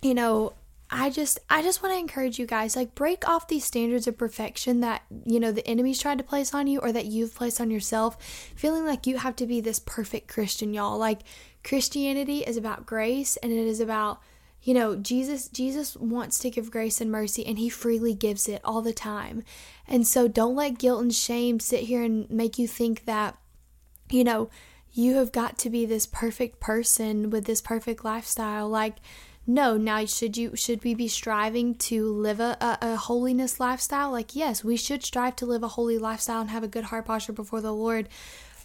you 0.02 0.14
know, 0.14 0.54
I 0.90 1.10
just 1.10 1.40
I 1.50 1.64
just 1.64 1.82
want 1.82 1.96
to 1.96 2.00
encourage 2.00 2.38
you 2.38 2.46
guys 2.46 2.76
like 2.76 2.94
break 2.94 3.28
off 3.28 3.48
these 3.48 3.66
standards 3.66 4.08
of 4.08 4.18
perfection 4.18 4.82
that 4.82 5.02
you 5.26 5.40
know 5.40 5.52
the 5.52 5.66
enemy's 5.68 6.00
tried 6.00 6.20
to 6.20 6.24
place 6.24 6.54
on 6.54 6.68
you 6.68 6.80
or 6.80 6.92
that 6.92 7.06
you've 7.06 7.34
placed 7.34 7.60
on 7.60 7.72
yourself 7.72 8.18
feeling 8.56 8.86
like 8.86 9.08
you 9.08 9.18
have 9.18 9.36
to 9.38 9.48
be 9.48 9.62
this 9.62 9.80
perfect 9.80 10.28
Christian 10.28 10.74
y'all 10.74 10.98
like 10.98 11.22
Christianity 11.64 12.40
is 12.40 12.56
about 12.56 12.86
grace 12.86 13.36
and 13.38 13.52
it 13.52 13.66
is 13.66 13.80
about 13.80 14.22
you 14.62 14.76
know 14.76 14.96
Jesus 14.96 15.48
Jesus 15.48 15.96
wants 15.98 16.38
to 16.40 16.52
give 16.52 16.70
grace 16.70 17.02
and 17.02 17.12
mercy 17.12 17.46
and 17.46 17.58
he 17.58 17.70
freely 17.70 18.14
gives 18.14 18.48
it 18.48 18.62
all 18.64 18.82
the 18.82 18.94
time. 18.94 19.44
And 19.88 20.06
so 20.06 20.28
don't 20.28 20.56
let 20.56 20.78
guilt 20.78 21.02
and 21.02 21.14
shame 21.14 21.60
sit 21.60 21.82
here 21.82 22.04
and 22.04 22.30
make 22.30 22.60
you 22.60 22.68
think 22.68 23.06
that 23.06 23.38
you 24.12 24.24
know 24.24 24.52
you 24.94 25.16
have 25.16 25.32
got 25.32 25.58
to 25.58 25.70
be 25.70 25.86
this 25.86 26.06
perfect 26.06 26.60
person 26.60 27.30
with 27.30 27.46
this 27.46 27.60
perfect 27.60 28.06
lifestyle 28.06 28.70
like 28.70 28.98
no 29.48 29.78
now 29.78 30.06
should 30.06 30.38
you 30.38 30.56
should 30.56 30.84
we 30.84 30.94
be 30.94 31.08
striving 31.08 31.76
to 31.76 32.12
live 32.12 32.40
a, 32.40 32.58
a, 32.62 32.78
a, 32.94 32.96
holiness 32.96 33.60
lifestyle? 33.60 34.12
Like 34.12 34.36
yes 34.36 34.64
we 34.64 34.78
should 34.78 35.04
strive 35.04 35.36
to 35.38 35.46
live 35.46 35.64
a 35.64 35.70
holy 35.70 35.98
lifestyle 35.98 36.42
and 36.42 36.50
have 36.50 36.64
a 36.64 36.68
good 36.68 36.86
heart 36.86 37.06
posture 37.06 37.34
before 37.34 37.62
the 37.62 37.74
lord. 37.74 38.10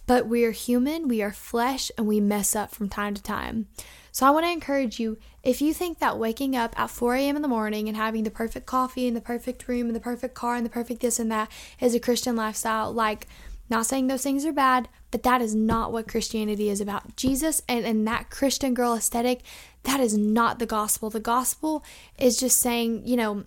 But 0.06 0.26
we 0.26 0.44
are 0.44 0.50
human 0.50 1.08
we 1.08 1.22
are 1.22 1.32
flesh 1.32 1.90
and 1.96 2.06
we 2.06 2.20
mess 2.20 2.56
up 2.56 2.74
from 2.74 2.88
time 2.88 3.14
to 3.14 3.22
time. 3.22 3.66
So 4.12 4.26
i 4.26 4.30
want 4.30 4.46
to 4.46 4.52
encourage 4.52 4.98
you 4.98 5.18
if 5.42 5.62
you 5.62 5.72
think 5.72 5.98
that 5.98 6.18
waking 6.18 6.56
up 6.56 6.78
at 6.78 6.90
4 6.90 7.14
a.m 7.14 7.36
in 7.36 7.42
the 7.42 7.48
morning 7.48 7.88
and 7.88 7.96
having 7.96 8.24
the 8.24 8.30
perfect 8.30 8.66
coffee 8.66 9.06
and 9.06 9.16
the 9.16 9.20
perfect 9.20 9.68
room 9.68 9.86
and 9.86 9.96
the 9.96 10.00
perfect 10.00 10.34
car 10.34 10.56
and 10.56 10.66
the 10.66 10.70
perfect 10.70 11.00
this 11.00 11.18
and 11.18 11.30
that 11.30 11.50
is 11.80 11.94
a 11.94 12.00
christian 12.00 12.36
lifestyle 12.36 12.92
like 12.92 13.26
Not 13.70 13.86
saying 13.86 14.08
those 14.08 14.22
things 14.22 14.44
are 14.44 14.52
bad, 14.52 14.88
but 15.12 15.22
that 15.22 15.40
is 15.40 15.54
not 15.54 15.92
what 15.92 16.08
Christianity 16.08 16.68
is 16.68 16.80
about. 16.80 17.16
Jesus 17.16 17.62
and, 17.68 17.86
and 17.86 18.06
that 18.06 18.28
Christian 18.28 18.74
girl 18.74 18.94
aesthetic, 18.94 19.42
that 19.84 20.00
is 20.00 20.18
not 20.18 20.58
the 20.58 20.66
gospel. 20.66 21.08
The 21.08 21.20
gospel 21.20 21.84
is 22.18 22.36
just 22.36 22.58
saying, 22.58 23.06
you 23.06 23.16
know, 23.16 23.44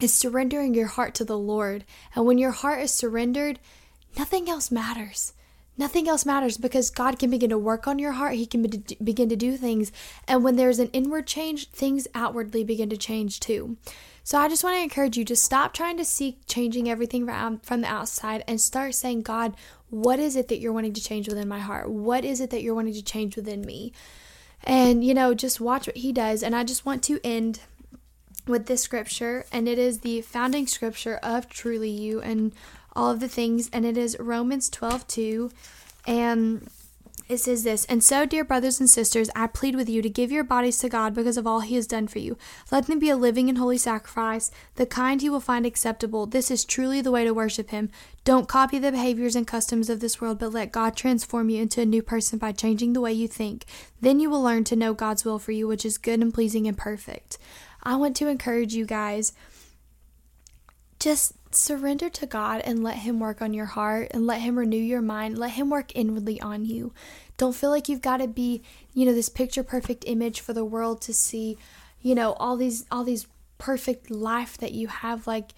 is 0.00 0.12
surrendering 0.12 0.74
your 0.74 0.88
heart 0.88 1.14
to 1.14 1.24
the 1.24 1.38
Lord. 1.38 1.84
And 2.16 2.26
when 2.26 2.38
your 2.38 2.50
heart 2.50 2.82
is 2.82 2.92
surrendered, 2.92 3.60
nothing 4.18 4.50
else 4.50 4.72
matters. 4.72 5.32
Nothing 5.78 6.08
else 6.08 6.26
matters 6.26 6.58
because 6.58 6.90
God 6.90 7.18
can 7.18 7.30
begin 7.30 7.50
to 7.50 7.58
work 7.58 7.86
on 7.86 7.98
your 7.98 8.12
heart. 8.12 8.34
He 8.34 8.46
can 8.46 8.62
be- 8.62 8.96
begin 9.02 9.28
to 9.30 9.36
do 9.36 9.56
things. 9.56 9.90
And 10.28 10.44
when 10.44 10.56
there's 10.56 10.78
an 10.78 10.90
inward 10.92 11.26
change, 11.26 11.70
things 11.70 12.06
outwardly 12.14 12.62
begin 12.62 12.90
to 12.90 12.96
change 12.96 13.40
too. 13.40 13.78
So 14.24 14.38
I 14.38 14.48
just 14.48 14.62
want 14.62 14.76
to 14.76 14.82
encourage 14.82 15.16
you 15.16 15.24
to 15.24 15.36
stop 15.36 15.74
trying 15.74 15.96
to 15.96 16.04
seek 16.04 16.46
changing 16.46 16.88
everything 16.88 17.26
from 17.62 17.80
the 17.80 17.88
outside 17.88 18.44
and 18.46 18.60
start 18.60 18.94
saying, 18.94 19.22
God, 19.22 19.56
what 19.90 20.18
is 20.18 20.36
it 20.36 20.48
that 20.48 20.58
you're 20.58 20.72
wanting 20.72 20.92
to 20.94 21.02
change 21.02 21.28
within 21.28 21.48
my 21.48 21.58
heart? 21.58 21.90
What 21.90 22.24
is 22.24 22.40
it 22.40 22.50
that 22.50 22.62
you're 22.62 22.74
wanting 22.74 22.94
to 22.94 23.02
change 23.02 23.36
within 23.36 23.62
me? 23.62 23.92
And, 24.64 25.04
you 25.04 25.12
know, 25.12 25.34
just 25.34 25.60
watch 25.60 25.86
what 25.86 25.96
he 25.96 26.12
does. 26.12 26.42
And 26.42 26.54
I 26.54 26.62
just 26.62 26.86
want 26.86 27.02
to 27.04 27.20
end 27.24 27.60
with 28.46 28.66
this 28.66 28.82
scripture, 28.82 29.46
and 29.52 29.68
it 29.68 29.78
is 29.78 30.00
the 30.00 30.20
founding 30.22 30.66
scripture 30.66 31.16
of 31.22 31.48
Truly 31.48 31.90
You 31.90 32.20
and 32.20 32.52
all 32.94 33.10
of 33.10 33.20
the 33.20 33.28
things, 33.28 33.70
and 33.72 33.84
it 33.84 33.96
is 33.96 34.16
Romans 34.18 34.68
12 34.68 35.06
2. 35.06 35.50
And 36.06 36.68
it 37.28 37.38
says 37.38 37.62
this, 37.62 37.84
and 37.86 38.02
so, 38.02 38.26
dear 38.26 38.44
brothers 38.44 38.80
and 38.80 38.90
sisters, 38.90 39.30
I 39.34 39.46
plead 39.46 39.74
with 39.74 39.88
you 39.88 40.02
to 40.02 40.10
give 40.10 40.32
your 40.32 40.44
bodies 40.44 40.78
to 40.78 40.88
God 40.88 41.14
because 41.14 41.36
of 41.36 41.46
all 41.46 41.60
He 41.60 41.76
has 41.76 41.86
done 41.86 42.08
for 42.08 42.18
you. 42.18 42.36
Let 42.70 42.86
them 42.86 42.98
be 42.98 43.10
a 43.10 43.16
living 43.16 43.48
and 43.48 43.58
holy 43.58 43.78
sacrifice, 43.78 44.50
the 44.74 44.86
kind 44.86 45.20
He 45.20 45.30
will 45.30 45.40
find 45.40 45.64
acceptable. 45.64 46.26
This 46.26 46.50
is 46.50 46.64
truly 46.64 47.00
the 47.00 47.10
way 47.10 47.24
to 47.24 47.32
worship 47.32 47.70
Him. 47.70 47.90
Don't 48.24 48.48
copy 48.48 48.78
the 48.78 48.92
behaviors 48.92 49.36
and 49.36 49.46
customs 49.46 49.88
of 49.88 50.00
this 50.00 50.20
world, 50.20 50.38
but 50.38 50.52
let 50.52 50.72
God 50.72 50.96
transform 50.96 51.50
you 51.50 51.62
into 51.62 51.80
a 51.80 51.86
new 51.86 52.02
person 52.02 52.38
by 52.38 52.52
changing 52.52 52.92
the 52.92 53.00
way 53.00 53.12
you 53.12 53.28
think. 53.28 53.64
Then 54.00 54.20
you 54.20 54.28
will 54.28 54.42
learn 54.42 54.64
to 54.64 54.76
know 54.76 54.94
God's 54.94 55.24
will 55.24 55.38
for 55.38 55.52
you, 55.52 55.66
which 55.66 55.84
is 55.84 55.98
good 55.98 56.20
and 56.20 56.34
pleasing 56.34 56.66
and 56.66 56.76
perfect. 56.76 57.38
I 57.82 57.96
want 57.96 58.16
to 58.16 58.28
encourage 58.28 58.74
you 58.74 58.86
guys 58.86 59.32
just 60.98 61.34
surrender 61.54 62.08
to 62.10 62.26
God 62.26 62.60
and 62.64 62.82
let 62.82 62.98
Him 62.98 63.20
work 63.20 63.42
on 63.42 63.54
your 63.54 63.66
heart 63.66 64.08
and 64.12 64.26
let 64.26 64.40
Him 64.40 64.58
renew 64.58 64.76
your 64.76 65.02
mind. 65.02 65.38
Let 65.38 65.52
Him 65.52 65.70
work 65.70 65.92
inwardly 65.94 66.40
on 66.40 66.64
you. 66.64 66.92
Don't 67.36 67.54
feel 67.54 67.70
like 67.70 67.88
you've 67.88 68.02
got 68.02 68.18
to 68.18 68.28
be, 68.28 68.62
you 68.94 69.04
know, 69.04 69.14
this 69.14 69.28
picture 69.28 69.62
perfect 69.62 70.04
image 70.06 70.40
for 70.40 70.52
the 70.52 70.64
world 70.64 71.00
to 71.02 71.14
see, 71.14 71.58
you 72.00 72.14
know, 72.14 72.32
all 72.34 72.56
these 72.56 72.84
all 72.90 73.04
these 73.04 73.26
perfect 73.58 74.10
life 74.10 74.58
that 74.58 74.72
you 74.72 74.88
have 74.88 75.26
like 75.26 75.52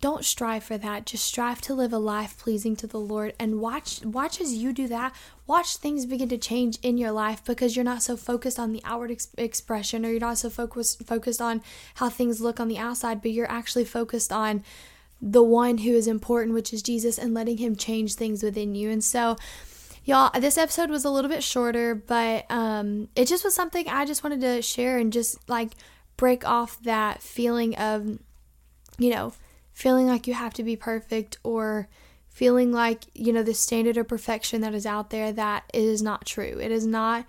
don't 0.00 0.24
strive 0.24 0.64
for 0.64 0.76
that 0.76 1.06
just 1.06 1.24
strive 1.24 1.60
to 1.60 1.72
live 1.72 1.92
a 1.92 1.98
life 1.98 2.36
pleasing 2.38 2.76
to 2.76 2.86
the 2.86 2.98
lord 2.98 3.32
and 3.38 3.60
watch 3.60 4.04
watch 4.04 4.40
as 4.40 4.52
you 4.52 4.72
do 4.72 4.88
that 4.88 5.14
watch 5.46 5.76
things 5.76 6.04
begin 6.04 6.28
to 6.28 6.36
change 6.36 6.76
in 6.82 6.98
your 6.98 7.12
life 7.12 7.44
because 7.44 7.74
you're 7.74 7.84
not 7.84 8.02
so 8.02 8.16
focused 8.16 8.58
on 8.58 8.72
the 8.72 8.82
outward 8.84 9.10
ex- 9.10 9.28
expression 9.38 10.04
or 10.04 10.10
you're 10.10 10.20
not 10.20 10.36
so 10.36 10.50
focused 10.50 11.02
focused 11.06 11.40
on 11.40 11.62
how 11.94 12.08
things 12.08 12.40
look 12.40 12.58
on 12.58 12.68
the 12.68 12.78
outside 12.78 13.22
but 13.22 13.30
you're 13.30 13.50
actually 13.50 13.84
focused 13.84 14.32
on 14.32 14.62
the 15.20 15.42
one 15.42 15.78
who 15.78 15.92
is 15.92 16.06
important 16.06 16.54
which 16.54 16.72
is 16.72 16.82
Jesus 16.82 17.18
and 17.18 17.34
letting 17.34 17.58
him 17.58 17.76
change 17.76 18.14
things 18.14 18.42
within 18.42 18.74
you 18.74 18.90
and 18.90 19.02
so 19.02 19.36
y'all 20.04 20.30
this 20.38 20.58
episode 20.58 20.90
was 20.90 21.04
a 21.04 21.10
little 21.10 21.30
bit 21.30 21.42
shorter 21.42 21.94
but 21.94 22.44
um 22.50 23.08
it 23.16 23.26
just 23.26 23.44
was 23.44 23.54
something 23.54 23.88
I 23.88 24.04
just 24.04 24.22
wanted 24.22 24.40
to 24.42 24.62
share 24.62 24.98
and 24.98 25.12
just 25.12 25.48
like 25.48 25.72
break 26.16 26.46
off 26.46 26.80
that 26.82 27.22
feeling 27.22 27.76
of 27.76 28.18
you 28.98 29.10
know 29.10 29.32
feeling 29.72 30.06
like 30.06 30.26
you 30.26 30.34
have 30.34 30.54
to 30.54 30.62
be 30.62 30.74
perfect 30.74 31.38
or 31.42 31.88
feeling 32.36 32.70
like, 32.70 33.04
you 33.14 33.32
know, 33.32 33.42
the 33.42 33.54
standard 33.54 33.96
of 33.96 34.06
perfection 34.06 34.60
that 34.60 34.74
is 34.74 34.84
out 34.84 35.08
there 35.08 35.32
that 35.32 35.64
is 35.72 36.02
not 36.02 36.26
true. 36.26 36.58
It 36.60 36.70
is 36.70 36.86
not 36.86 37.24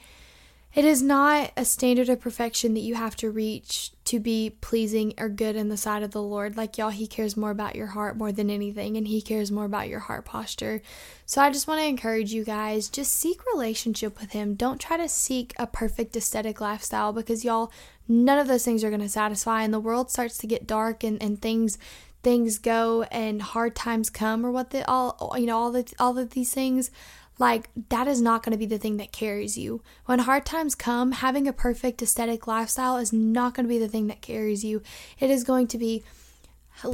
it 0.77 0.85
is 0.85 1.01
not 1.01 1.51
a 1.57 1.65
standard 1.65 2.07
of 2.07 2.21
perfection 2.21 2.75
that 2.75 2.81
you 2.81 2.93
have 2.93 3.15
to 3.15 3.31
reach 3.31 3.89
to 4.03 4.19
be 4.19 4.55
pleasing 4.61 5.11
or 5.17 5.27
good 5.27 5.55
in 5.55 5.69
the 5.69 5.75
sight 5.75 6.03
of 6.03 6.11
the 6.11 6.21
Lord. 6.21 6.55
Like 6.55 6.77
y'all, 6.77 6.91
he 6.91 7.07
cares 7.07 7.35
more 7.35 7.49
about 7.49 7.75
your 7.75 7.87
heart 7.87 8.15
more 8.15 8.31
than 8.31 8.51
anything 8.51 8.95
and 8.95 9.07
he 9.07 9.19
cares 9.19 9.51
more 9.51 9.65
about 9.65 9.89
your 9.89 10.01
heart 10.01 10.25
posture. 10.25 10.83
So 11.25 11.41
I 11.41 11.49
just 11.49 11.67
want 11.67 11.81
to 11.81 11.87
encourage 11.87 12.31
you 12.31 12.43
guys, 12.43 12.89
just 12.89 13.11
seek 13.11 13.43
relationship 13.51 14.19
with 14.21 14.33
him. 14.33 14.53
Don't 14.53 14.79
try 14.79 14.97
to 14.97 15.09
seek 15.09 15.55
a 15.57 15.65
perfect 15.65 16.15
aesthetic 16.15 16.61
lifestyle 16.61 17.11
because 17.11 17.43
y'all 17.43 17.71
none 18.07 18.37
of 18.37 18.47
those 18.47 18.63
things 18.63 18.83
are 18.83 18.91
going 18.91 19.01
to 19.01 19.09
satisfy 19.09 19.63
and 19.63 19.73
the 19.73 19.79
world 19.79 20.11
starts 20.11 20.37
to 20.37 20.47
get 20.47 20.67
dark 20.67 21.03
and, 21.03 21.19
and 21.23 21.41
things 21.41 21.79
things 22.21 22.59
go 22.59 23.01
and 23.03 23.41
hard 23.41 23.75
times 23.75 24.11
come 24.11 24.45
or 24.45 24.51
what 24.51 24.69
the 24.69 24.87
all 24.87 25.33
you 25.37 25.47
know 25.47 25.57
all 25.57 25.71
the 25.71 25.91
all 25.99 26.17
of 26.19 26.31
these 26.31 26.53
things 26.53 26.91
like 27.39 27.69
that 27.89 28.07
is 28.07 28.21
not 28.21 28.43
going 28.43 28.51
to 28.51 28.57
be 28.57 28.65
the 28.65 28.77
thing 28.77 28.97
that 28.97 29.11
carries 29.11 29.57
you 29.57 29.81
when 30.05 30.19
hard 30.19 30.45
times 30.45 30.75
come 30.75 31.11
having 31.11 31.47
a 31.47 31.53
perfect 31.53 32.01
aesthetic 32.01 32.47
lifestyle 32.47 32.97
is 32.97 33.13
not 33.13 33.53
going 33.53 33.65
to 33.65 33.69
be 33.69 33.79
the 33.79 33.87
thing 33.87 34.07
that 34.07 34.21
carries 34.21 34.63
you 34.63 34.81
it 35.19 35.29
is 35.29 35.43
going 35.43 35.67
to 35.67 35.77
be 35.77 36.03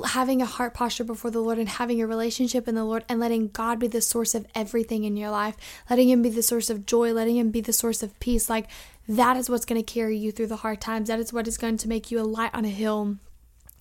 having 0.06 0.42
a 0.42 0.46
heart 0.46 0.74
posture 0.74 1.04
before 1.04 1.32
the 1.32 1.42
Lord 1.42 1.60
and 1.60 1.68
having 1.68 2.02
a 2.02 2.08
relationship 2.08 2.68
in 2.68 2.76
the 2.76 2.86
Lord 2.86 3.04
and 3.10 3.20
letting 3.20 3.50
God 3.50 3.80
be 3.80 3.88
the 3.88 4.02
source 4.02 4.34
of 4.34 4.48
everything 4.56 5.04
in 5.04 5.18
your 5.18 5.30
life, 5.30 5.58
letting 5.90 6.10
Him 6.10 6.22
be 6.22 6.30
the 6.30 6.44
source 6.44 6.70
of 6.70 6.86
joy, 6.86 7.12
letting 7.12 7.38
Him 7.38 7.52
be 7.52 7.62
the 7.62 7.74
source 7.74 8.02
of 8.02 8.18
peace. 8.20 8.50
Like 8.50 8.70
that 9.08 9.36
is 9.36 9.50
what's 9.50 9.66
going 9.66 9.84
to 9.84 9.94
carry 9.94 10.18
you 10.18 10.32
through 10.32 10.48
the 10.48 10.58
hard 10.58 10.80
times. 10.80 11.10
That 11.10 11.20
is 11.20 11.34
what 11.34 11.48
is 11.48 11.58
going 11.58 11.78
to 11.78 11.90
make 11.90 12.12
you 12.12 12.20
a 12.20 12.24
light 12.24 12.52
on 12.54 12.64
a 12.64 12.70
hill 12.70 13.18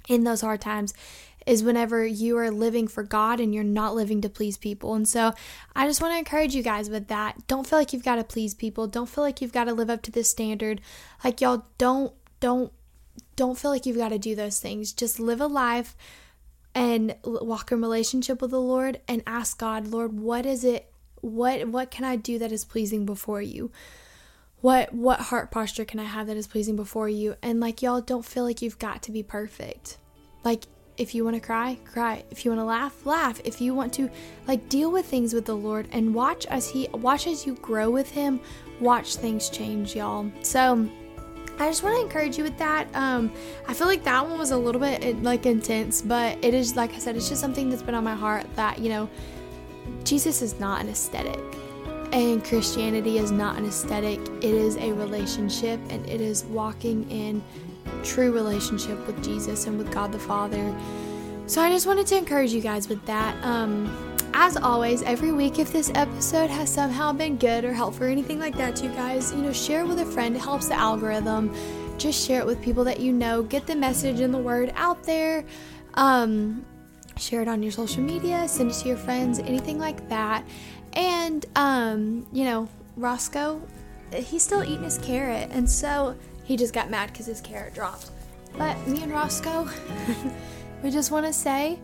in 0.08 0.24
those 0.24 0.40
hard 0.40 0.60
times 0.60 0.92
is 1.46 1.62
whenever 1.62 2.06
you 2.06 2.36
are 2.38 2.50
living 2.50 2.88
for 2.88 3.02
God 3.02 3.40
and 3.40 3.54
you're 3.54 3.64
not 3.64 3.94
living 3.94 4.20
to 4.20 4.28
please 4.28 4.56
people. 4.56 4.94
And 4.94 5.08
so 5.08 5.32
I 5.74 5.86
just 5.86 6.00
want 6.00 6.14
to 6.14 6.18
encourage 6.18 6.54
you 6.54 6.62
guys 6.62 6.88
with 6.88 7.08
that. 7.08 7.46
Don't 7.46 7.66
feel 7.66 7.78
like 7.78 7.92
you've 7.92 8.04
got 8.04 8.16
to 8.16 8.24
please 8.24 8.54
people. 8.54 8.86
Don't 8.86 9.08
feel 9.08 9.24
like 9.24 9.40
you've 9.40 9.52
got 9.52 9.64
to 9.64 9.74
live 9.74 9.90
up 9.90 10.02
to 10.02 10.10
this 10.10 10.30
standard. 10.30 10.80
Like 11.24 11.40
y'all 11.40 11.66
don't 11.78 12.12
don't 12.40 12.72
don't 13.36 13.58
feel 13.58 13.70
like 13.70 13.86
you've 13.86 13.96
got 13.96 14.10
to 14.10 14.18
do 14.18 14.34
those 14.34 14.60
things. 14.60 14.92
Just 14.92 15.18
live 15.18 15.40
a 15.40 15.46
life 15.46 15.96
and 16.74 17.14
walk 17.24 17.72
in 17.72 17.80
relationship 17.80 18.40
with 18.40 18.50
the 18.50 18.60
Lord 18.60 19.00
and 19.06 19.22
ask 19.26 19.58
God, 19.58 19.88
Lord, 19.88 20.18
what 20.18 20.46
is 20.46 20.64
it 20.64 20.90
what 21.20 21.68
what 21.68 21.90
can 21.90 22.04
I 22.04 22.16
do 22.16 22.38
that 22.38 22.52
is 22.52 22.64
pleasing 22.64 23.06
before 23.06 23.42
you? 23.42 23.70
What 24.60 24.94
what 24.94 25.20
heart 25.20 25.50
posture 25.50 25.84
can 25.84 26.00
I 26.00 26.04
have 26.04 26.26
that 26.28 26.36
is 26.36 26.46
pleasing 26.46 26.76
before 26.76 27.08
you? 27.08 27.36
And 27.42 27.60
like 27.60 27.82
y'all 27.82 28.00
don't 28.00 28.24
feel 28.24 28.44
like 28.44 28.62
you've 28.62 28.78
got 28.78 29.02
to 29.02 29.12
be 29.12 29.22
perfect. 29.22 29.98
Like 30.44 30.64
if 30.98 31.14
you 31.14 31.24
want 31.24 31.36
to 31.36 31.40
cry, 31.40 31.78
cry. 31.84 32.24
If 32.30 32.44
you 32.44 32.50
want 32.50 32.60
to 32.60 32.64
laugh, 32.64 33.06
laugh. 33.06 33.40
If 33.44 33.60
you 33.60 33.74
want 33.74 33.92
to 33.94 34.10
like 34.46 34.68
deal 34.68 34.90
with 34.90 35.06
things 35.06 35.32
with 35.32 35.46
the 35.46 35.56
Lord 35.56 35.88
and 35.90 36.14
watch 36.14 36.46
as 36.46 36.68
he 36.68 36.88
watch 36.92 37.26
as 37.26 37.46
you 37.46 37.54
grow 37.56 37.90
with 37.90 38.10
him, 38.10 38.40
watch 38.80 39.16
things 39.16 39.48
change, 39.48 39.96
y'all. 39.96 40.30
So 40.42 40.88
I 41.58 41.68
just 41.68 41.82
want 41.82 41.96
to 41.96 42.02
encourage 42.02 42.36
you 42.36 42.44
with 42.44 42.58
that. 42.58 42.88
Um, 42.94 43.32
I 43.68 43.74
feel 43.74 43.86
like 43.86 44.04
that 44.04 44.28
one 44.28 44.38
was 44.38 44.50
a 44.50 44.56
little 44.56 44.80
bit 44.80 45.22
like 45.22 45.46
intense, 45.46 46.02
but 46.02 46.42
it 46.44 46.54
is 46.54 46.76
like 46.76 46.92
I 46.92 46.98
said, 46.98 47.16
it's 47.16 47.28
just 47.28 47.40
something 47.40 47.70
that's 47.70 47.82
been 47.82 47.94
on 47.94 48.04
my 48.04 48.14
heart 48.14 48.46
that 48.56 48.78
you 48.78 48.88
know, 48.88 49.08
Jesus 50.04 50.42
is 50.42 50.60
not 50.60 50.82
an 50.82 50.88
aesthetic, 50.90 51.40
and 52.12 52.44
Christianity 52.44 53.18
is 53.18 53.30
not 53.30 53.56
an 53.56 53.64
aesthetic. 53.64 54.20
It 54.38 54.44
is 54.44 54.76
a 54.76 54.92
relationship, 54.92 55.80
and 55.88 56.06
it 56.06 56.20
is 56.20 56.44
walking 56.44 57.10
in 57.10 57.42
true 58.02 58.32
relationship 58.32 59.06
with 59.06 59.22
Jesus 59.22 59.66
and 59.66 59.78
with 59.78 59.90
God 59.92 60.12
the 60.12 60.18
Father. 60.18 60.74
So 61.46 61.60
I 61.60 61.70
just 61.70 61.86
wanted 61.86 62.06
to 62.08 62.16
encourage 62.16 62.52
you 62.52 62.60
guys 62.60 62.88
with 62.88 63.04
that. 63.06 63.42
Um, 63.44 64.16
as 64.34 64.56
always, 64.56 65.02
every 65.02 65.32
week, 65.32 65.58
if 65.58 65.72
this 65.72 65.90
episode 65.94 66.48
has 66.48 66.70
somehow 66.70 67.12
been 67.12 67.36
good 67.36 67.64
or 67.64 67.72
helpful 67.72 68.06
or 68.06 68.08
anything 68.08 68.38
like 68.38 68.56
that 68.56 68.76
to 68.76 68.84
you 68.84 68.90
guys, 68.90 69.32
you 69.32 69.42
know, 69.42 69.52
share 69.52 69.80
it 69.80 69.86
with 69.86 70.00
a 70.00 70.06
friend. 70.06 70.34
It 70.34 70.40
helps 70.40 70.68
the 70.68 70.74
algorithm. 70.74 71.54
Just 71.98 72.26
share 72.26 72.40
it 72.40 72.46
with 72.46 72.62
people 72.62 72.84
that 72.84 73.00
you 73.00 73.12
know. 73.12 73.42
Get 73.42 73.66
the 73.66 73.76
message 73.76 74.20
and 74.20 74.32
the 74.32 74.38
word 74.38 74.72
out 74.76 75.02
there. 75.02 75.44
Um, 75.94 76.64
share 77.18 77.42
it 77.42 77.48
on 77.48 77.62
your 77.62 77.72
social 77.72 78.02
media. 78.02 78.48
Send 78.48 78.70
it 78.70 78.74
to 78.74 78.88
your 78.88 78.96
friends. 78.96 79.38
Anything 79.38 79.78
like 79.78 80.08
that. 80.08 80.44
And 80.94 81.44
um, 81.54 82.26
you 82.32 82.44
know, 82.44 82.68
Roscoe, 82.96 83.62
he's 84.12 84.42
still 84.42 84.62
eating 84.62 84.84
his 84.84 84.98
carrot, 84.98 85.48
and 85.52 85.68
so 85.68 86.16
he 86.52 86.56
just 86.58 86.74
got 86.74 86.90
mad 86.90 87.10
because 87.10 87.24
his 87.24 87.40
carrot 87.40 87.72
dropped. 87.72 88.10
But 88.58 88.76
me 88.86 89.02
and 89.02 89.10
Roscoe, 89.10 89.66
we 90.82 90.90
just 90.90 91.10
want 91.10 91.24
to 91.24 91.32
say 91.32 91.78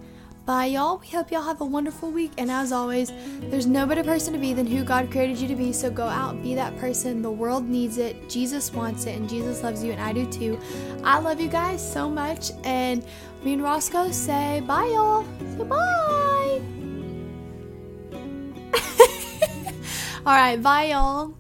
bye, 0.45 0.67
y'all. 0.67 0.99
We 0.99 1.07
hope 1.09 1.31
y'all 1.31 1.43
have 1.43 1.63
a 1.63 1.65
wonderful 1.65 2.11
week. 2.11 2.33
And 2.37 2.51
as 2.51 2.71
always, 2.71 3.11
there's 3.41 3.67
no 3.67 3.87
better 3.87 4.05
person 4.05 4.35
to 4.35 4.39
be 4.39 4.53
than 4.53 4.67
who 4.67 4.85
God 4.85 5.11
created 5.11 5.39
you 5.39 5.49
to 5.49 5.57
be. 5.57 5.73
So 5.73 5.91
go 5.91 6.05
out, 6.05 6.43
be 6.43 6.55
that 6.55 6.77
person. 6.79 7.23
The 7.23 7.31
world 7.31 7.67
needs 7.67 7.97
it. 7.97 8.29
Jesus 8.29 8.71
wants 8.73 9.07
it, 9.07 9.17
and 9.17 9.27
Jesus 9.27 9.63
loves 9.63 9.83
you, 9.83 9.93
and 9.93 10.01
I 10.03 10.13
do 10.13 10.31
too. 10.31 10.59
I 11.03 11.19
love 11.19 11.41
you 11.41 11.49
guys 11.49 11.81
so 11.81 12.11
much. 12.11 12.51
And 12.65 13.03
me 13.43 13.55
and 13.55 13.63
Roscoe 13.63 14.11
say 14.11 14.63
bye, 14.67 14.87
y'all. 14.87 15.25
Say 15.57 15.65
bye. 15.65 16.61
All 20.27 20.35
right, 20.35 20.63
bye, 20.63 20.85
y'all. 20.85 21.35